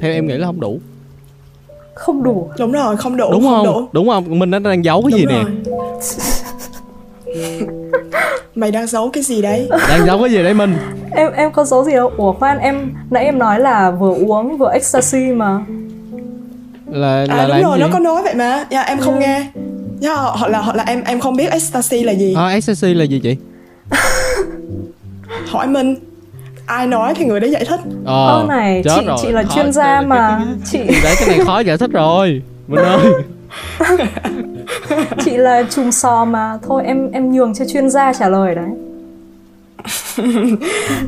[0.00, 0.80] Theo em nghĩ là không đủ.
[1.94, 2.50] Không đủ.
[2.58, 3.74] Đúng rồi không đủ đúng không, không?
[3.74, 3.88] đủ.
[3.92, 4.38] đúng không?
[4.38, 5.44] Mình đang giấu cái đúng gì rồi.
[5.44, 5.50] nè?
[8.54, 9.68] Mày đang giấu cái gì đấy?
[9.88, 10.74] Đang giấu cái gì đấy mình?
[11.10, 12.12] Em em có giấu gì đâu.
[12.16, 15.60] Ủa khoan em nãy em nói là vừa uống vừa ecstasy mà
[16.92, 17.82] là là à, đúng rồi gì?
[17.82, 18.64] nó có nói vậy mà.
[18.70, 19.42] Dạ em không yeah.
[19.54, 19.62] nghe.
[20.00, 22.34] Dạ, họ là họ là em em không biết ecstasy là gì.
[22.34, 23.36] À, ecstasy là gì chị?
[25.48, 25.96] Hỏi mình
[26.66, 27.80] ai nói thì người đấy giải thích.
[28.04, 29.18] Ờ oh, này chị rồi.
[29.22, 32.42] chị là Khó, chuyên gia mà cái, chị đấy cái này khó giải thích rồi
[32.68, 33.06] mình ơi.
[35.24, 36.58] Chị là trùng sò mà.
[36.62, 38.70] Thôi em em nhường cho chuyên gia trả lời đấy.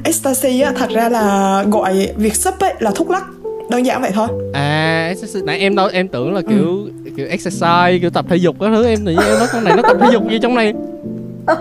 [0.05, 3.25] Ecstasy á thật ra là gọi việc sấp ấy là thuốc lắc
[3.71, 6.67] đơn giản vậy thôi à nãy em đâu em tưởng là kiểu
[7.05, 7.11] ừ.
[7.17, 9.83] kiểu exercise kiểu tập thể dục các thứ em tự em nói con này nó
[9.83, 10.73] tập thể dục gì trong này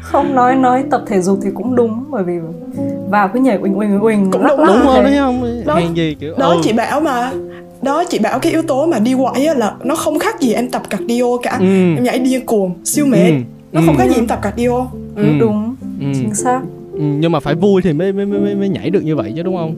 [0.00, 2.32] không nói nói tập thể dục thì cũng đúng bởi vì
[3.08, 6.16] vào cứ nhảy uỳnh uỳnh uỳnh cũng đúng đúng rồi đấy không đó, Hàng gì
[6.20, 6.60] kiểu đó ừ.
[6.62, 7.32] chị bảo mà
[7.82, 10.52] đó chị bảo cái yếu tố mà đi quậy á là nó không khác gì
[10.52, 11.94] em tập cardio cả ừ.
[11.96, 13.34] em nhảy điên cuồng siêu mệt ừ.
[13.72, 13.86] nó ừ.
[13.86, 14.78] không khác gì em tập cardio
[15.16, 15.22] ừ.
[15.22, 15.38] ừ.
[15.40, 16.06] đúng ừ.
[16.14, 16.81] chính xác ừ.
[17.02, 19.56] Nhưng mà phải vui thì mới mới mới, mới nhảy được như vậy chứ đúng
[19.56, 19.74] không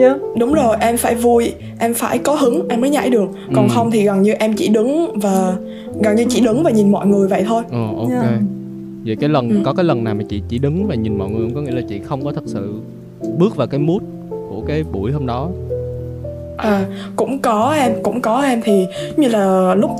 [0.00, 0.16] Yeah.
[0.38, 3.28] Đúng rồi, em phải vui, em phải có hứng em mới nhảy được.
[3.54, 3.72] Còn ừ.
[3.74, 5.56] không thì gần như em chỉ đứng và
[6.02, 7.62] gần như chỉ đứng và nhìn mọi người vậy thôi.
[7.70, 8.10] Ờ, ok.
[8.10, 8.40] Yeah
[9.04, 9.56] vậy cái lần ừ.
[9.64, 11.72] có cái lần nào mà chị chỉ đứng và nhìn mọi người không có nghĩa
[11.72, 12.80] là chị không có thật sự
[13.38, 15.50] bước vào cái mood của cái buổi hôm đó
[16.62, 16.84] À,
[17.16, 19.90] cũng có em cũng có em thì như là lúc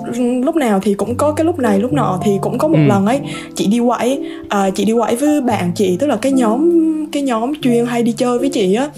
[0.44, 2.86] lúc nào thì cũng có cái lúc này lúc nọ thì cũng có một ừ.
[2.88, 3.20] lần ấy
[3.54, 6.70] chị đi quẩy à, chị đi quẩy với bạn chị tức là cái nhóm
[7.12, 8.88] cái nhóm chuyên hay đi chơi với chị á.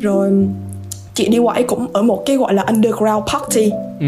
[0.00, 0.30] Rồi
[1.14, 3.70] chị đi quẩy cũng ở một cái gọi là underground party.
[4.00, 4.06] Ừ.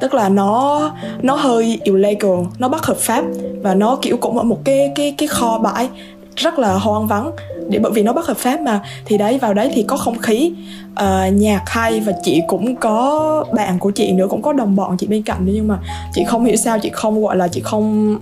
[0.00, 0.90] Tức là nó
[1.22, 3.24] nó hơi illegal nó bất hợp pháp
[3.62, 5.88] và nó kiểu cũng ở một cái cái cái kho bãi
[6.36, 7.30] rất là hoang vắng
[7.72, 8.80] để bởi vì nó bất hợp pháp mà.
[9.04, 10.52] Thì đấy vào đấy thì có không khí.
[10.92, 14.96] Uh, nhạc hay và chị cũng có bạn của chị nữa cũng có đồng bọn
[14.96, 15.78] chị bên cạnh nữa nhưng mà
[16.12, 18.18] chị không hiểu sao chị không gọi là chị không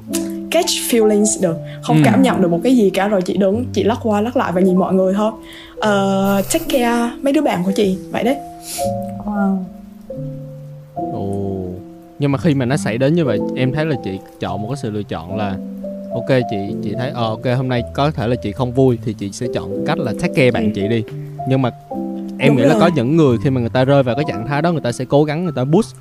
[0.51, 2.03] catch feelings được không ừ.
[2.05, 3.09] cảm nhận được một cái gì cả.
[3.09, 5.33] Rồi chị đứng chị lắc qua lắc lại và nhìn mọi người thôi.
[5.73, 8.37] Uh, take care mấy đứa bạn của chị vậy đấy.
[9.27, 9.57] Wow.
[12.21, 14.69] Nhưng mà khi mà nó xảy đến như vậy em thấy là chị chọn một
[14.69, 15.57] cái sự lựa chọn là
[16.15, 19.15] ok chị chị thấy ờ ok hôm nay có thể là chị không vui thì
[19.19, 20.71] chị sẽ chọn cách là take care bạn ừ.
[20.75, 21.05] chị đi
[21.49, 21.71] nhưng mà
[22.39, 22.75] em đúng nghĩ rồi.
[22.75, 24.81] là có những người khi mà người ta rơi vào cái trạng thái đó người
[24.81, 25.97] ta sẽ cố gắng người ta boost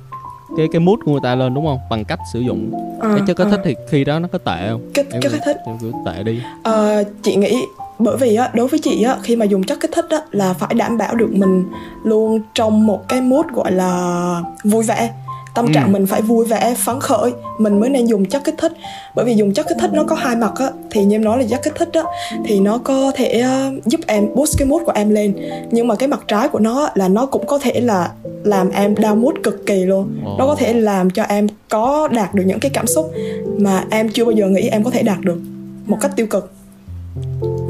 [0.56, 2.70] cái cái mood của người ta lên đúng không bằng cách sử dụng
[3.00, 3.50] à, cái chất kích à.
[3.50, 5.92] thích thì khi đó nó có tệ không kích em chất kích thích em cứ
[6.06, 7.56] tệ đi à, chị nghĩ
[7.98, 10.52] bởi vì á đối với chị á khi mà dùng chất kích thích á là
[10.52, 11.64] phải đảm bảo được mình
[12.04, 15.10] luôn trong một cái mood gọi là vui vẻ
[15.54, 15.72] tâm ừ.
[15.74, 18.72] trạng mình phải vui vẻ phấn khởi mình mới nên dùng chất kích thích
[19.16, 21.38] bởi vì dùng chất kích thích nó có hai mặt á thì như em nói
[21.38, 22.02] là chất kích thích á
[22.44, 25.34] thì nó có thể uh, giúp em boost cái mood của em lên
[25.70, 28.10] nhưng mà cái mặt trái của nó là nó cũng có thể là
[28.44, 30.38] làm em down mood cực kỳ luôn oh.
[30.38, 33.12] nó có thể làm cho em có đạt được những cái cảm xúc
[33.58, 35.38] mà em chưa bao giờ nghĩ em có thể đạt được
[35.86, 36.52] một cách tiêu cực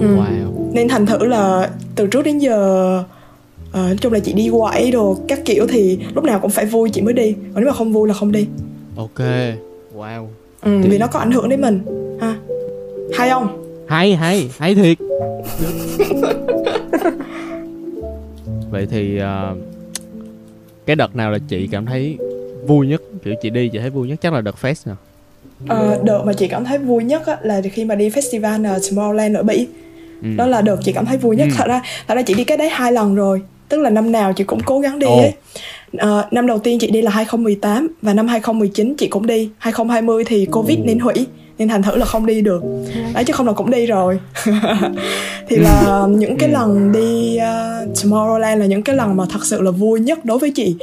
[0.01, 0.17] ừ.
[0.17, 0.73] wow.
[0.73, 3.05] nên thành thử là từ trước đến giờ
[3.73, 6.67] ờ, nói chung là chị đi quẩy đồ các kiểu thì lúc nào cũng phải
[6.67, 7.33] vui chị mới đi.
[7.33, 8.47] Còn nếu mà không vui là không đi.
[8.97, 9.21] Ok.
[9.97, 10.27] Wow.
[10.61, 11.81] Ừ, vì nó có ảnh hưởng đến mình.
[12.21, 12.37] Ha.
[13.15, 13.65] Hay không?
[13.89, 14.51] Hay hay.
[14.59, 14.99] Hay thiệt.
[18.71, 19.59] Vậy thì uh,
[20.87, 22.19] cái đợt nào là chị cảm thấy
[22.67, 23.03] vui nhất?
[23.25, 24.97] Kiểu chị đi chị thấy vui nhất chắc là đợt fest nào?
[25.69, 28.83] Ờ, đợt mà chị cảm thấy vui nhất á, là khi mà đi festival uh,
[28.83, 29.67] Tomorrowland ở Bỉ.
[30.23, 30.29] Ừ.
[30.37, 31.49] đó là đợt chị cảm thấy vui nhất.
[31.51, 31.55] Ừ.
[31.57, 34.33] thật ra thật ra chị đi cái đấy hai lần rồi tức là năm nào
[34.33, 35.19] chị cũng cố gắng đi oh.
[35.19, 35.33] ấy.
[35.97, 39.51] Uh, năm đầu tiên chị đi là 2018 và năm 2019 chị cũng đi.
[39.59, 41.27] 2020 thì covid nên hủy
[41.59, 42.63] nên thành thử là không đi được.
[43.15, 44.19] Đấy chứ không là cũng đi rồi.
[45.49, 49.61] Thì là những cái lần đi uh, Tomorrowland là những cái lần mà thật sự
[49.61, 50.77] là vui nhất đối với chị.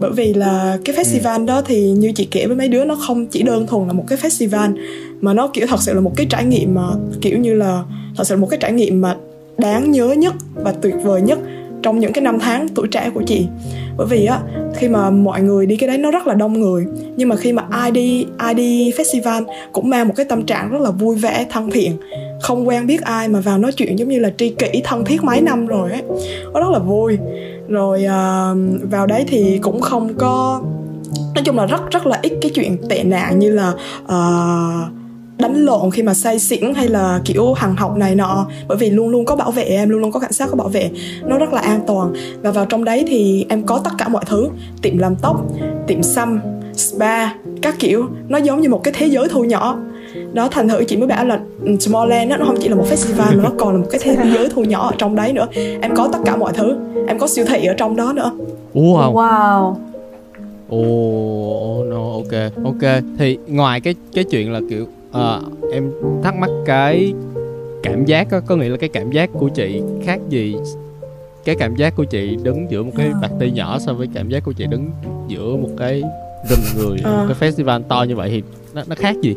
[0.00, 3.26] Bởi vì là cái festival đó thì như chị kể với mấy đứa nó không
[3.26, 4.72] chỉ đơn thuần là một cái festival
[5.20, 6.82] mà nó kiểu thật sự là một cái trải nghiệm mà
[7.20, 7.82] kiểu như là
[8.16, 9.16] thật sự là một cái trải nghiệm mà
[9.58, 11.38] đáng nhớ nhất và tuyệt vời nhất
[11.84, 13.46] trong những cái năm tháng tuổi trẻ của chị.
[13.96, 14.40] Bởi vì á
[14.74, 17.52] khi mà mọi người đi cái đấy nó rất là đông người nhưng mà khi
[17.52, 21.16] mà ai đi ai đi festival cũng mang một cái tâm trạng rất là vui
[21.16, 21.92] vẻ thân thiện.
[22.40, 25.24] Không quen biết ai mà vào nói chuyện giống như là tri kỷ thân thiết
[25.24, 26.02] mấy năm rồi ấy.
[26.52, 27.18] Nó rất là vui.
[27.68, 30.62] Rồi uh, vào đấy thì cũng không có
[31.34, 35.03] nói chung là rất rất là ít cái chuyện tệ nạn như là uh,
[35.38, 38.46] đánh lộn khi mà say xỉn hay là kiểu hằng học này nọ.
[38.68, 40.68] Bởi vì luôn luôn có bảo vệ em luôn luôn có cảnh sát có bảo
[40.68, 40.90] vệ.
[41.22, 42.12] Nó rất là an toàn.
[42.42, 44.48] Và vào trong đấy thì em có tất cả mọi thứ.
[44.82, 45.44] Tiệm làm tóc
[45.86, 46.40] tiệm xăm
[46.76, 47.28] spa
[47.62, 48.06] các kiểu.
[48.28, 49.78] Nó giống như một cái thế giới thu nhỏ.
[50.32, 53.36] Đó thành thử chị mới bảo là ừ, Tomorrowland nó không chỉ là một festival
[53.36, 55.46] mà nó còn là một cái thế giới thu nhỏ ở trong đấy nữa.
[55.80, 56.76] Em có tất cả mọi thứ.
[57.08, 58.30] Em có siêu thị ở trong đó nữa.
[58.74, 59.12] Wow.
[59.12, 59.74] Wow.
[60.68, 63.02] Ồ, oh, no, ok, ok.
[63.18, 65.40] Thì ngoài cái cái chuyện là kiểu à,
[65.72, 67.12] em thắc mắc cái
[67.82, 70.56] cảm giác đó, có nghĩa là cái cảm giác của chị khác gì
[71.44, 73.18] cái cảm giác của chị đứng giữa một cái à.
[73.22, 74.90] party nhỏ so với cảm giác của chị đứng
[75.28, 76.02] giữa một cái
[76.50, 77.10] rừng người à.
[77.10, 78.42] một cái festival to như vậy thì
[78.74, 79.36] nó nó khác gì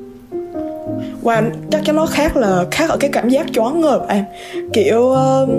[1.23, 4.23] Wow, chắc chắn nó khác là khác ở cái cảm giác choáng ngợp em.
[4.73, 5.49] Kiểu uh,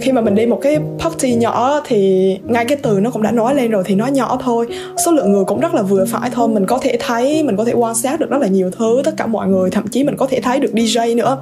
[0.00, 3.30] khi mà mình đi một cái party nhỏ thì ngay cái từ nó cũng đã
[3.30, 4.66] nói lên rồi thì nó nhỏ thôi.
[5.06, 6.48] Số lượng người cũng rất là vừa phải thôi.
[6.48, 9.02] Mình có thể thấy mình có thể quan sát được rất là nhiều thứ.
[9.04, 11.38] Tất cả mọi người thậm chí mình có thể thấy được DJ nữa.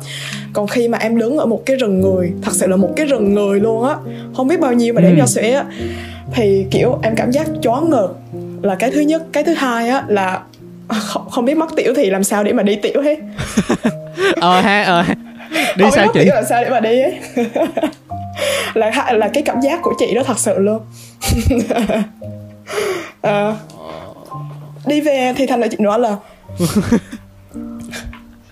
[0.53, 3.07] Còn khi mà em đứng ở một cái rừng người thật sự là một cái
[3.07, 3.97] rừng người luôn á
[4.37, 5.17] không biết bao nhiêu mà đến ừ.
[5.21, 5.65] cho xuể á.
[6.33, 8.09] Thì kiểu em cảm giác choáng ngợp
[8.63, 9.23] là cái thứ nhất.
[9.33, 10.41] Cái thứ hai á là
[10.89, 13.19] không, không biết mất tiểu thì làm sao để mà đi tiểu hết.
[14.41, 15.05] Ờ ha ờ.
[15.77, 16.25] Đi không sao chị?
[16.25, 17.21] làm sao để mà đi ấy.
[18.75, 20.81] Là là cái cảm giác của chị đó thật sự luôn.
[23.23, 23.57] À,
[24.87, 26.17] đi về thì thành là chị nói là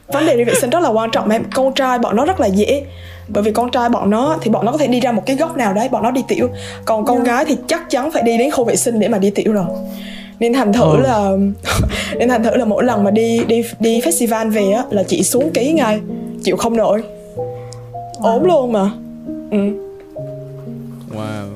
[0.06, 1.44] vấn đề đi vệ sinh rất là quan trọng em.
[1.54, 2.84] Con trai bọn nó rất là dễ.
[3.28, 5.36] Bởi vì con trai bọn nó thì bọn nó có thể đi ra một cái
[5.36, 6.48] góc nào đấy bọn nó đi tiểu.
[6.84, 7.26] Còn con yeah.
[7.26, 7.34] Dạ.
[7.34, 9.66] gái thì chắc chắn phải đi đến khu vệ sinh để mà đi tiểu rồi
[10.42, 10.96] nên thành thử ừ.
[10.96, 11.30] là
[12.18, 15.22] nên thành thử là mỗi lần mà đi đi đi festival về á là chị
[15.22, 16.00] xuống ký ngay
[16.44, 17.02] chịu không nổi
[18.22, 18.90] ốm luôn mà
[19.50, 19.58] ừ.
[21.16, 21.46] wow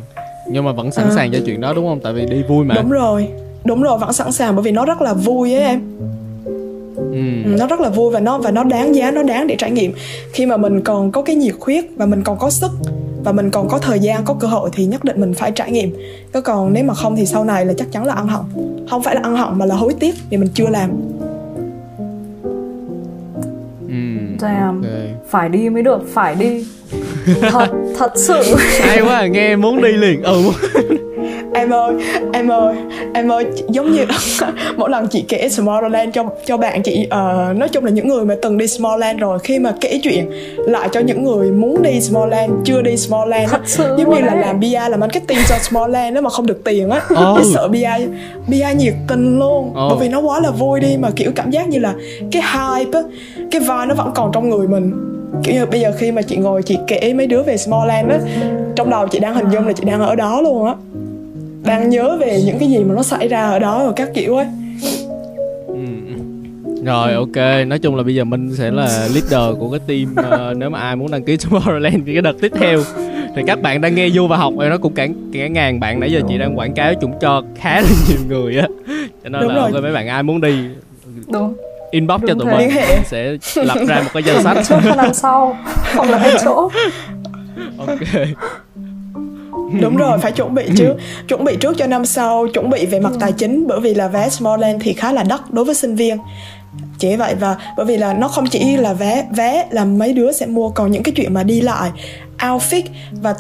[0.51, 1.11] nhưng mà vẫn sẵn à.
[1.15, 3.29] sàng cho chuyện đó đúng không tại vì đi vui mà đúng rồi
[3.65, 5.81] đúng rồi vẫn sẵn sàng bởi vì nó rất là vui ấy em
[6.97, 7.43] Ừ.
[7.45, 7.57] ừ.
[7.59, 9.93] nó rất là vui và nó và nó đáng giá nó đáng để trải nghiệm
[10.33, 12.71] khi mà mình còn có cái nhiệt huyết và mình còn có sức
[13.27, 15.71] và mình còn có thời gian có cơ hội thì nhất định mình phải trải
[15.71, 15.97] nghiệm
[16.33, 18.43] chứ còn nếu mà không thì sau này là chắc chắn là ăn hận
[18.91, 20.91] không phải là ăn hận mà là hối tiếc vì mình chưa làm
[23.89, 23.95] ừ.
[24.41, 24.83] Damn.
[24.83, 25.15] Okay.
[25.29, 26.67] phải đi mới được phải đi
[27.51, 28.43] thật thật sự
[28.81, 30.43] hay quá à, nghe muốn đi liền ừ
[31.57, 31.95] em ơi
[32.33, 32.77] em ơi
[33.15, 34.05] em ơi giống như
[34.77, 38.25] mỗi lần chị kể Tomorrowland cho cho bạn chị uh, nói chung là những người
[38.25, 41.99] mà từng đi Tomorrowland rồi khi mà kể chuyện lại cho những người muốn đi
[41.99, 43.61] Tomorrowland chưa đi Tomorrowland á
[43.99, 47.01] giống như là làm bia làm marketing cho Tomorrowland nếu mà không được tiền á.
[47.31, 47.41] Oh.
[47.55, 47.91] sợ bia
[48.49, 49.69] bia nhiệt tình luôn.
[49.69, 49.75] Oh.
[49.75, 51.95] bởi vì nó quá là vui đi mà kiểu cảm giác như là
[52.33, 53.03] cái hype á
[53.51, 54.93] cái vibe nó vẫn còn trong người mình.
[55.45, 58.19] Kiểu như bây giờ khi mà chị ngồi chị kể mấy đứa về Smallland á
[58.77, 60.75] trong đầu chị đang hình dung là chị đang ở đó luôn á
[61.67, 64.37] đang nhớ về những cái gì mà nó xảy ra ở đó và các kiểu
[64.37, 64.47] ấy.
[65.67, 65.75] Ừ.
[66.85, 67.67] rồi ok.
[67.67, 70.79] Nói chung là bây giờ minh sẽ là leader của cái team uh, nếu mà
[70.81, 72.79] ai muốn đăng ký Tomorrowland thì cái đợt tiếp theo.
[73.37, 76.01] Thì các bạn đang nghe du và học rồi nó cũng cả, cả ngàn bạn
[76.01, 78.67] nãy giờ chị đang quảng cáo chúng cho khá là nhiều người á.
[79.23, 79.71] Cho nên Đúng là rồi.
[79.73, 80.55] ok mấy bạn ai muốn đi
[81.33, 81.55] Đúng.
[81.91, 82.71] inbox Đúng cho tụi mình
[83.07, 84.57] sẽ lập ra một cái danh sách.
[84.69, 85.57] cho năm sau
[85.95, 86.71] không là hết chỗ.
[87.79, 87.99] Ok
[89.81, 90.97] đúng rồi phải chuẩn bị trước
[91.29, 94.09] chuẩn bị trước cho năm sau chuẩn bị về mặt tài chính bởi vì là
[94.09, 96.19] vé Smallland thì khá là đắt đối với sinh viên.
[96.99, 100.33] Chỉ vậy và bởi vì là nó không chỉ là vé vé là mấy đứa
[100.33, 101.91] sẽ mua còn những cái chuyện mà đi lại
[102.39, 102.83] outfit
[103.23, 103.35] và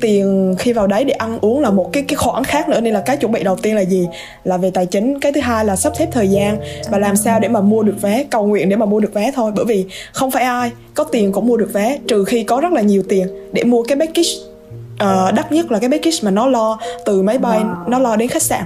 [0.00, 2.80] tiền khi vào đấy để ăn uống là một cái cái khoản khác nữa.
[2.80, 4.06] Nên là cái chuẩn bị đầu tiên là gì?
[4.44, 6.58] Là về tài chính cái thứ hai là sắp xếp thời gian
[6.90, 9.32] và làm sao để mà mua được vé cầu nguyện để mà mua được vé
[9.34, 9.52] thôi.
[9.56, 12.72] Bởi vì không phải ai có tiền cũng mua được vé trừ khi có rất
[12.72, 14.55] là nhiều tiền để mua cái package
[15.02, 17.88] uh, đắt nhất là cái package mà nó lo từ máy bay wow.
[17.88, 18.64] nó lo đến khách sạn.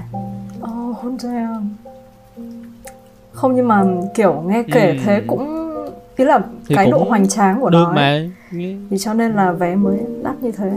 [0.63, 1.77] Oh damn.
[3.33, 4.97] Không nhưng mà kiểu nghe kể ừ.
[5.05, 5.61] thế cũng
[6.17, 8.21] ý là thì cái độ hoành tráng của được nó mà.
[8.91, 10.71] Thì cho nên là vé mới đắt như thế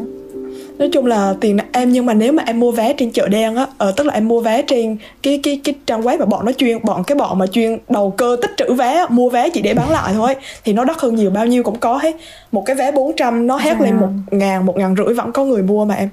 [0.77, 3.55] nói chung là tiền em nhưng mà nếu mà em mua vé trên chợ đen
[3.55, 6.45] á ờ, tức là em mua vé trên cái cái cái trang web mà bọn
[6.45, 9.61] nó chuyên bọn cái bọn mà chuyên đầu cơ tích trữ vé mua vé chỉ
[9.61, 12.15] để bán lại thôi thì nó đắt hơn nhiều bao nhiêu cũng có hết
[12.51, 13.83] một cái vé 400 nó hét à.
[13.83, 16.09] lên một ngàn một ngàn rưỡi vẫn có người mua mà em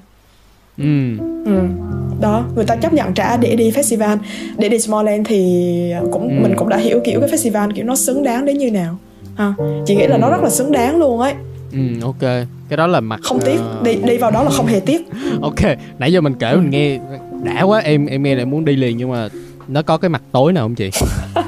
[0.79, 1.25] ừ.
[1.47, 1.61] ừ
[2.21, 4.17] đó người ta chấp nhận trả để đi festival
[4.59, 6.43] để đi Smallland thì cũng ừ.
[6.43, 8.97] mình cũng đã hiểu kiểu cái festival kiểu nó xứng đáng đến như nào
[9.35, 9.55] ha
[9.87, 11.35] chị nghĩ là nó rất là xứng đáng luôn ấy
[11.73, 12.47] ừ ok.
[12.69, 13.59] Cái đó là mặt không tiếc.
[13.79, 13.85] Uh...
[13.85, 15.09] đi đi vào đó là không hề tiếc.
[15.43, 15.61] Ok
[15.99, 16.99] nãy giờ mình kể mình nghe
[17.43, 19.29] đã quá em em nghe lại muốn đi liền nhưng mà
[19.69, 20.91] nó có cái mặt tối nào không chị?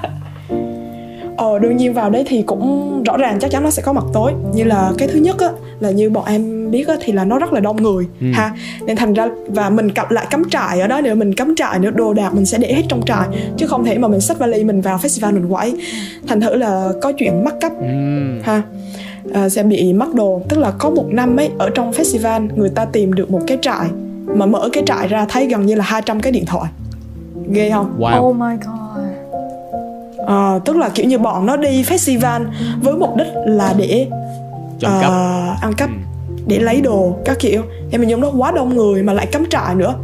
[1.37, 4.04] Ờ đương nhiên vào đấy thì cũng rõ ràng chắc chắn nó sẽ có mặt
[4.12, 4.32] tối.
[4.54, 5.48] Như là cái thứ nhất á
[5.80, 8.26] là như bọn em biết á thì là nó rất là đông người ừ.
[8.35, 8.52] ha.
[8.87, 11.78] Nên thành ra và mình cặp lại cắm trại ở đó nữa mình cắm trại
[11.78, 14.38] nữa đồ đạc mình sẽ để hết trong trại chứ không thể mà mình xách
[14.38, 15.72] vali mình vào festival mình quẩy.
[16.26, 17.87] Thành thử là có chuyện mắc cắp ừ.
[18.42, 18.62] ha
[19.32, 20.40] à, sẽ bị mất đồ.
[20.48, 23.58] Tức là có một năm ấy ở trong festival người ta tìm được một cái
[23.62, 23.88] trại
[24.26, 26.70] mà mở cái trại ra thấy gần như là 200 cái điện thoại.
[27.50, 27.96] Ghê không?
[27.98, 28.20] Wow.
[28.20, 28.82] oh my god.
[30.26, 32.44] À, tức là kiểu như bọn nó đi festival
[32.82, 34.06] với mục đích là để
[34.87, 34.92] uh,
[35.62, 35.90] ăn cắp.
[36.28, 36.35] ừ.
[36.46, 37.62] để lấy đồ các kiểu.
[37.90, 39.94] Em mình giống nó quá đông người mà lại cắm trại nữa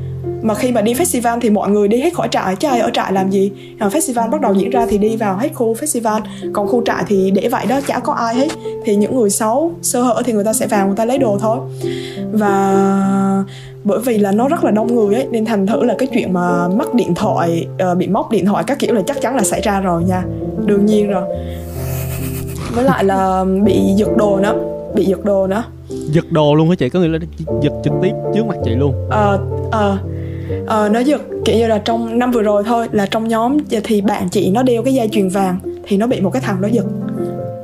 [0.43, 2.91] mà khi mà đi festival thì mọi người đi hết khỏi trại chứ ai ở
[2.95, 3.53] trại làm gì?
[3.79, 6.21] À, festival bắt đầu diễn ra thì đi vào hết khu festival.
[6.53, 8.49] Còn khu trại thì để vậy đó chả có ai hết.
[8.85, 11.38] Thì những người xấu sơ hở thì người ta sẽ vào người ta lấy đồ
[11.41, 11.59] thôi.
[12.33, 13.45] Và
[13.85, 16.33] bởi vì là nó rất là đông người ấy nên thành thử là cái chuyện
[16.33, 19.43] mà mất điện thoại uh, bị móc điện thoại các kiểu là chắc chắn là
[19.43, 20.23] xảy ra rồi nha.
[20.64, 21.23] Đương nhiên rồi.
[22.75, 24.55] Với lại là bị giật đồ nữa
[24.95, 25.64] bị giật đồ nữa.
[25.88, 26.88] Giật đồ luôn hả chị?
[26.88, 27.19] Có nghĩa là
[27.62, 28.95] giật trực tiếp trước mặt chị luôn?
[29.11, 29.93] Ờ uh, ờ.
[29.93, 30.17] uh,
[30.68, 34.00] uh, nó giật kiểu như là trong năm vừa rồi thôi là trong nhóm thì
[34.00, 36.68] bạn chị nó đeo cái dây chuyền vàng thì nó bị một cái thằng nó
[36.68, 36.85] giật.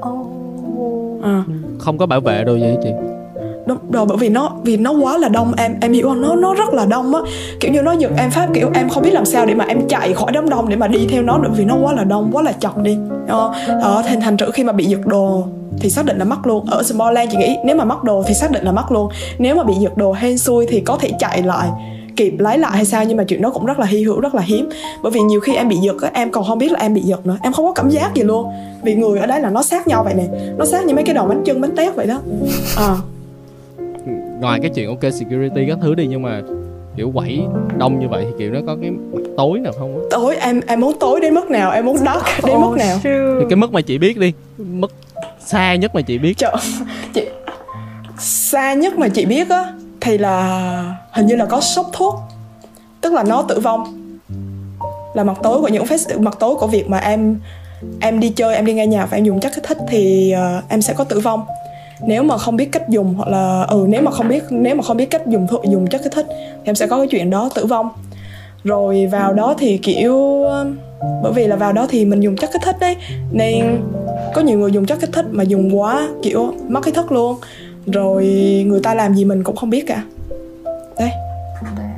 [0.09, 1.25] Oh.
[1.25, 1.45] à.
[1.79, 2.91] không có bảo vệ đâu vậy chị?
[3.67, 6.23] Đúng rồi bởi vì nó vì nó quá là đông em em hiểu không?
[6.23, 7.21] Nó nó rất là đông á.
[7.61, 9.89] Kiểu như nó giật em pháp kiểu em không biết làm sao để mà em
[9.89, 12.31] chạy khỏi đám đông để mà đi theo nó được vì nó quá là đông
[12.33, 12.97] quá là chật đi.
[13.27, 15.45] Đó, đó thành thành thử khi mà bị giật đồ
[15.81, 16.67] thì xác định là mất luôn.
[16.71, 19.09] Ở Smallland chị nghĩ nếu mà mất đồ thì xác định là mất luôn.
[19.39, 21.69] Nếu mà bị giật đồ hên xui thì có thể chạy lại
[22.17, 24.35] kịp lấy lại hay sao nhưng mà chuyện đó cũng rất là hy hữu rất
[24.35, 24.69] là hiếm.
[25.03, 27.01] Bởi vì nhiều khi em bị giật á em còn không biết là em bị
[27.01, 27.39] giật nữa.
[27.43, 28.47] Em không có cảm giác gì luôn.
[28.83, 30.25] Vì người ở đấy là nó sát nhau vậy nè.
[30.57, 32.21] Nó sát như mấy cái đầu bánh chân bánh tét vậy đó.
[32.77, 32.97] À.
[34.41, 36.43] ngoài cái chuyện ok security các thứ đi nhưng mà
[36.97, 37.41] kiểu quẩy
[37.79, 40.81] đông như vậy thì kiểu nó có cái mặt tối nào không tối em em
[40.81, 42.99] muốn tối đến mức nào em muốn dark đến oh, mức nào?
[43.03, 43.11] thì
[43.49, 44.93] cái mức mà chị biết đi mức
[45.47, 46.35] xa nhất mà chị biết.
[46.37, 46.53] Trời,
[47.15, 47.27] chị
[48.19, 49.73] xa nhất mà chị biết á
[50.05, 52.15] thì là hình như là có sốc thuốc
[53.01, 54.01] tức là nó tử vong.
[55.15, 57.41] Là mặt tối của những phép mặt tối của việc mà em
[58.01, 60.65] em đi chơi em đi nghe nhạc và em dùng chất kích thích thì uh,
[60.69, 61.45] em sẽ có tử vong.
[62.07, 64.83] Nếu mà không biết cách dùng hoặc là ừ nếu mà không biết nếu mà
[64.83, 67.31] không biết cách dùng thuốc dùng chất kích thích thì em sẽ có cái chuyện
[67.31, 67.89] đó tử vong.
[68.65, 70.67] Rồi vào đó thì kiểu ờ,
[71.23, 72.97] bởi vì là vào đó thì mình dùng chất kích thích đấy
[73.33, 73.81] nên
[74.35, 77.37] có nhiều người dùng chất kích thích mà dùng quá kiểu mất cái thức luôn
[77.87, 78.25] rồi
[78.67, 80.05] người ta làm gì mình cũng không biết cả.
[80.99, 81.11] Đấy.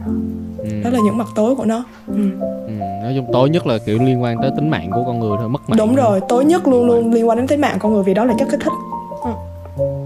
[0.07, 0.83] Ừ.
[0.85, 1.85] đó là những mặt tối của nó.
[2.07, 2.31] Ừ.
[2.67, 2.73] Ừ,
[3.03, 5.49] nói chung tối nhất là kiểu liên quan tới tính mạng của con người thôi
[5.49, 5.79] mất mạng.
[5.79, 8.25] Đúng rồi tối nhất luôn luôn liên quan đến tính mạng con người vì đó
[8.25, 8.73] là chất kích thích.
[9.25, 9.31] Ừ,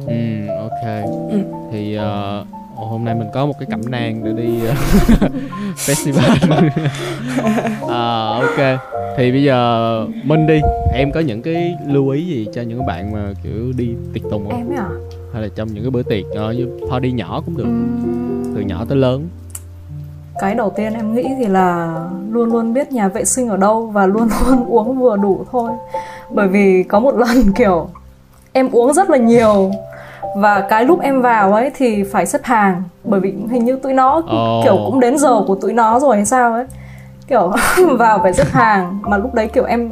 [0.07, 1.11] ừ ok.
[1.31, 1.39] Ừ.
[1.73, 5.33] thì uh, hôm nay mình có một cái cẩm nang để đi uh,
[5.77, 6.51] festival.
[7.89, 8.81] À, ok.
[9.17, 10.61] Thì bây giờ minh đi
[10.95, 14.49] em có những cái lưu ý gì cho những bạn mà kiểu đi tiệc tùng
[14.49, 14.59] không?
[14.59, 17.65] Em ấy à hay là trong những cái bữa tiệc uh, party nhỏ cũng được
[17.65, 18.55] uhm.
[18.55, 19.29] từ nhỏ tới lớn
[20.41, 21.95] cái đầu tiên em nghĩ thì là
[22.31, 25.71] luôn luôn biết nhà vệ sinh ở đâu và luôn luôn uống vừa đủ thôi
[26.31, 27.89] bởi vì có một lần kiểu
[28.53, 29.71] em uống rất là nhiều
[30.37, 33.93] và cái lúc em vào ấy thì phải xếp hàng bởi vì hình như tụi
[33.93, 34.65] nó oh.
[34.65, 36.65] kiểu cũng đến giờ của tụi nó rồi hay sao ấy
[37.27, 37.53] kiểu
[37.99, 39.91] vào phải xếp hàng mà lúc đấy kiểu em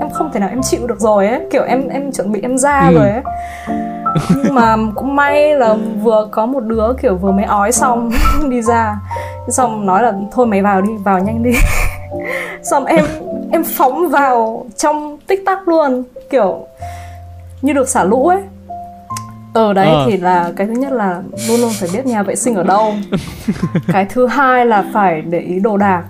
[0.00, 2.58] em không thể nào em chịu được rồi ấy kiểu em em chuẩn bị em
[2.58, 2.94] ra ừ.
[2.94, 3.22] rồi ấy
[4.30, 8.10] nhưng mà cũng may là vừa có một đứa kiểu vừa mới ói xong
[8.48, 8.96] đi ra.
[9.48, 11.52] Xong nói là thôi mày vào đi vào nhanh đi.
[12.62, 13.04] Xong em
[13.52, 16.66] em phóng vào trong tích tắc luôn kiểu
[17.62, 18.42] như được xả lũ ấy.
[19.54, 20.04] Ở đấy à.
[20.06, 22.94] thì là cái thứ nhất là luôn luôn phải biết nhà vệ sinh ở đâu.
[23.92, 26.02] Cái thứ hai là phải để ý đồ đạc.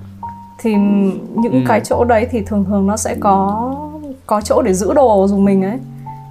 [0.59, 0.75] Thì
[1.35, 1.59] những ừ.
[1.67, 3.71] cái chỗ đấy thì thường thường nó sẽ có
[4.27, 5.79] có chỗ để giữ đồ dùng mình ấy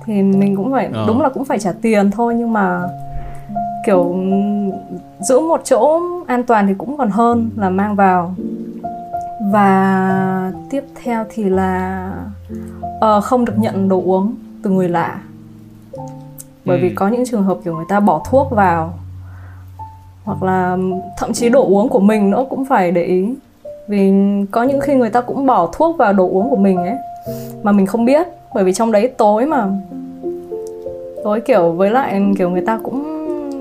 [0.06, 1.04] thì mình cũng phải à.
[1.08, 2.82] đúng là cũng phải trả tiền thôi nhưng mà
[3.86, 4.16] kiểu
[5.20, 8.36] giữ một chỗ an toàn thì cũng còn hơn là mang vào.
[9.52, 12.12] Và tiếp theo thì là
[12.84, 15.22] uh, không được nhận đồ uống từ người lạ.
[16.66, 16.82] Bởi ừ.
[16.82, 18.94] vì có những trường hợp kiểu người ta bỏ thuốc vào
[20.24, 20.78] hoặc là
[21.18, 23.36] thậm chí đồ uống của mình nữa cũng phải để ý.
[23.88, 24.14] Vì
[24.52, 26.96] có những khi người ta cũng bỏ thuốc vào đồ uống của mình ấy
[27.64, 29.68] mà mình không biết bởi vì trong đấy tối mà.
[31.24, 33.14] Tối kiểu với lại kiểu người ta cũng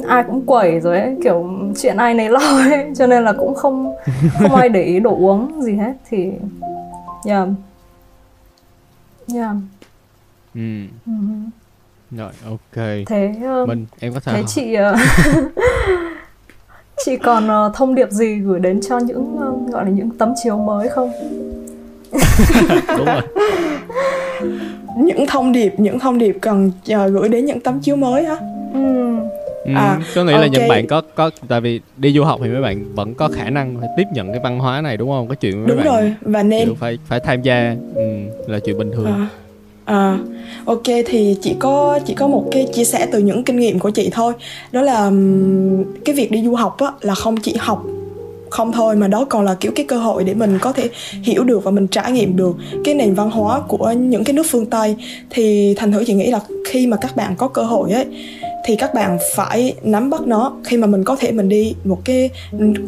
[0.08, 1.50] ai cũng quẩy rồi ấy kiểu
[1.82, 3.94] chuyện ai nấy lo ấy cho nên là cũng không
[4.38, 6.30] không ai để ý đồ uống gì hết thì
[7.26, 7.48] yeah.
[9.34, 9.56] Yeah.
[10.54, 10.60] Ừ.
[11.06, 11.48] Uh-huh.
[12.10, 12.84] rồi ok.
[13.06, 14.98] Thế uh, mình em có thể thế chị uh,
[17.04, 20.32] chị còn uh, thông điệp gì gửi đến cho những uh, gọi là những tấm
[20.42, 21.12] chiếu mới không?
[22.96, 23.22] Đúng rồi
[24.96, 28.36] những thông điệp những thông điệp cần uh, gửi đến những tấm chiếu mới hả
[28.74, 29.02] ừ.
[29.64, 30.42] Ừ, à, có nghĩa okay.
[30.42, 33.28] là những bạn có có tại vì đi du học thì mấy bạn vẫn có
[33.28, 35.28] khả năng phải tiếp nhận cái văn hóa này đúng không?
[35.28, 38.02] Cái chuyện mấy đúng bạn rồi và nên phải phải tham gia ừ,
[38.46, 39.06] là chuyện bình thường.
[39.06, 39.28] À,
[39.84, 40.18] à,
[40.64, 43.90] ok thì chỉ có chỉ có một cái chia sẻ từ những kinh nghiệm của
[43.90, 44.32] chị thôi
[44.72, 45.10] đó là
[46.04, 47.84] cái việc đi du học á là không chỉ học
[48.52, 50.90] không thôi, mà đó còn là kiểu cái cơ hội để mình có thể
[51.22, 54.46] hiểu được và mình trải nghiệm được cái nền văn hóa của những cái nước
[54.48, 54.96] phương tây.
[55.30, 58.06] Thì thành thử chị nghĩ là khi mà các bạn có cơ hội ấy
[58.64, 60.56] thì các bạn phải nắm bắt nó.
[60.64, 62.30] Khi mà mình có thể mình đi một cái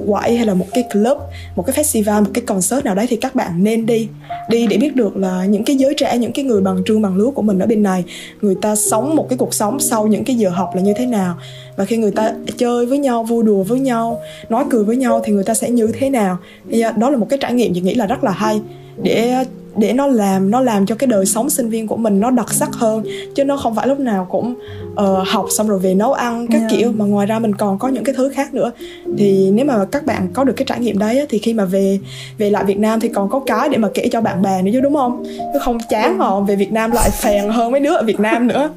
[0.06, 1.18] quậy hay là một cái club,
[1.56, 4.08] một cái festival, một cái concert nào đấy thì các bạn nên đi.
[4.48, 7.16] Đi để biết được là những cái giới trẻ, những cái người bằng trương, bằng
[7.16, 8.04] lứa của mình ở bên này,
[8.42, 11.06] người ta sống một cái cuộc sống sau những cái giờ học là như thế
[11.06, 11.36] nào.
[11.76, 15.20] Và khi người ta chơi với nhau, vui đùa với nhau, nói cười với nhau
[15.24, 16.38] thì người ta sẽ như thế nào.
[16.70, 18.60] Thì đó là một cái trải nghiệm, chị nghĩ là rất là hay.
[19.02, 19.44] Để
[19.76, 22.54] để nó làm nó làm cho cái đời sống sinh viên của mình nó đặc
[22.54, 23.04] sắc hơn.
[23.34, 24.54] Chứ nó không phải lúc nào cũng
[24.92, 26.70] uh, học xong rồi về nấu ăn các yeah.
[26.70, 26.92] kiểu.
[26.92, 28.70] Mà ngoài ra mình còn có những cái thứ khác nữa.
[29.18, 31.98] Thì nếu mà các bạn có được cái trải nghiệm đấy thì khi mà về
[32.38, 34.70] về lại Việt Nam thì còn có cái để mà kể cho bạn bè nữa
[34.74, 35.24] chứ đúng không?
[35.26, 38.46] Chứ không chán họ về Việt Nam lại phèn hơn mấy đứa ở Việt Nam
[38.46, 38.70] nữa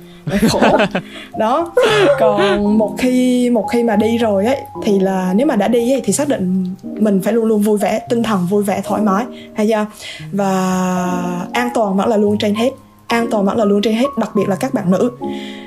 [0.50, 0.78] khổ.
[1.38, 1.72] Đó.
[2.20, 5.92] Còn một khi một khi mà đi rồi ấy thì là nếu mà đã đi
[5.92, 9.02] ấy, thì xác định mình phải luôn luôn vui vẻ tinh thần vui vẻ thoải
[9.02, 9.26] mái.
[9.54, 9.86] Hay chưa?
[10.32, 10.52] Và
[11.54, 12.70] an toàn vẫn là luôn trên hết.
[13.08, 15.12] An toàn vẫn là luôn trên hết đặc biệt là các bạn nữ.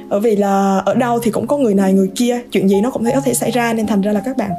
[0.08, 2.40] Bởi vì là ở đâu thì cũng có người này người kia.
[2.52, 4.50] Chuyện gì nó cũng có thể xảy ra nên thành ra là các bạn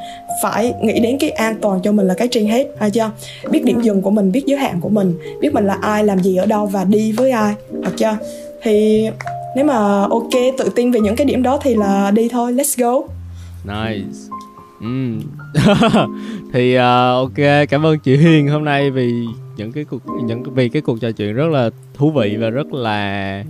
[0.43, 2.67] phải nghĩ đến cái an toàn cho mình là cái trên hết.
[2.79, 3.11] Hay chưa?
[3.49, 6.19] Biết điểm dừng của mình biết giới hạn của mình biết mình là ai làm
[6.19, 7.53] gì ở đâu và đi với ai.
[7.71, 8.17] Được chưa?
[8.63, 9.07] Thì
[9.55, 12.83] nếu mà ok tự tin về những cái điểm đó thì là đi thôi let's
[12.83, 13.07] go.
[13.63, 14.17] Nice.
[14.79, 15.19] Mm.
[16.53, 16.81] thì uh,
[17.15, 19.11] ok cảm ơn chị Hiền hôm nay vì
[19.57, 22.73] những cái cuộc những vì cái cuộc trò chuyện rất là thú vị và rất
[22.73, 23.43] là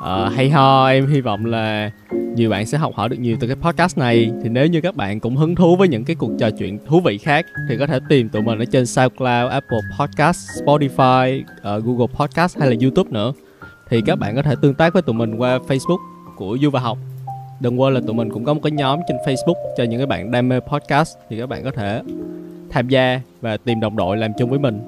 [0.00, 0.86] uh, hay ho.
[0.86, 1.90] Em hy vọng là
[2.34, 4.30] nhiều bạn sẽ học hỏi được nhiều từ cái podcast này.
[4.42, 7.00] Thì nếu như các bạn cũng hứng thú với những cái cuộc trò chuyện thú
[7.00, 11.84] vị khác thì có thể tìm tụi mình ở trên SoundCloud, Apple Podcast, Spotify, uh,
[11.84, 13.32] Google Podcast hay là YouTube nữa
[13.90, 15.98] thì các bạn có thể tương tác với tụi mình qua Facebook
[16.36, 16.98] của Du và Học.
[17.60, 20.06] Đừng quên là tụi mình cũng có một cái nhóm trên Facebook cho những cái
[20.06, 21.18] bạn đam mê podcast.
[21.28, 22.02] Thì các bạn có thể
[22.70, 24.80] tham gia và tìm đồng đội làm chung với mình.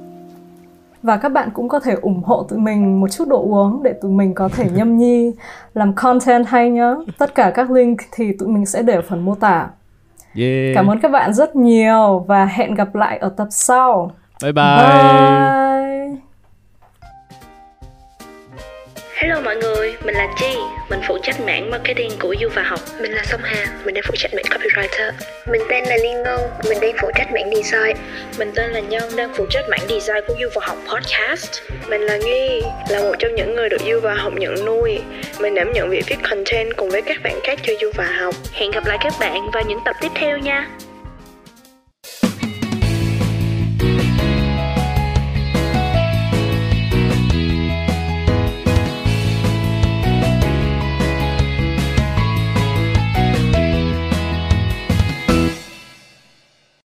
[1.02, 3.92] Và các bạn cũng có thể ủng hộ tụi mình một chút đồ uống để
[4.02, 5.32] tụi mình có thể nhâm nhi
[5.74, 6.94] làm content hay nhá.
[7.18, 9.68] Tất cả các link thì tụi mình sẽ để ở phần mô tả.
[10.36, 10.74] Yeah.
[10.74, 14.10] cảm ơn các bạn rất nhiều và hẹn gặp lại ở tập sau.
[14.42, 15.61] Bye bye, bye.
[19.22, 20.56] Hello mọi người, mình là Chi,
[20.90, 22.80] mình phụ trách mảng marketing của Du và Học.
[23.00, 25.12] Mình là Song Hà, mình đang phụ trách mảng copywriter.
[25.46, 27.96] Mình tên là Liên Ngân, mình đang phụ trách mảng design.
[28.38, 31.60] Mình tên là Nhân, đang phụ trách mảng design của Du và Học podcast.
[31.88, 34.98] Mình là Nghi, là một trong những người được Du và Học nhận nuôi.
[35.40, 38.34] Mình đảm nhận việc viết content cùng với các bạn khác cho Du và Học.
[38.52, 40.68] Hẹn gặp lại các bạn vào những tập tiếp theo nha.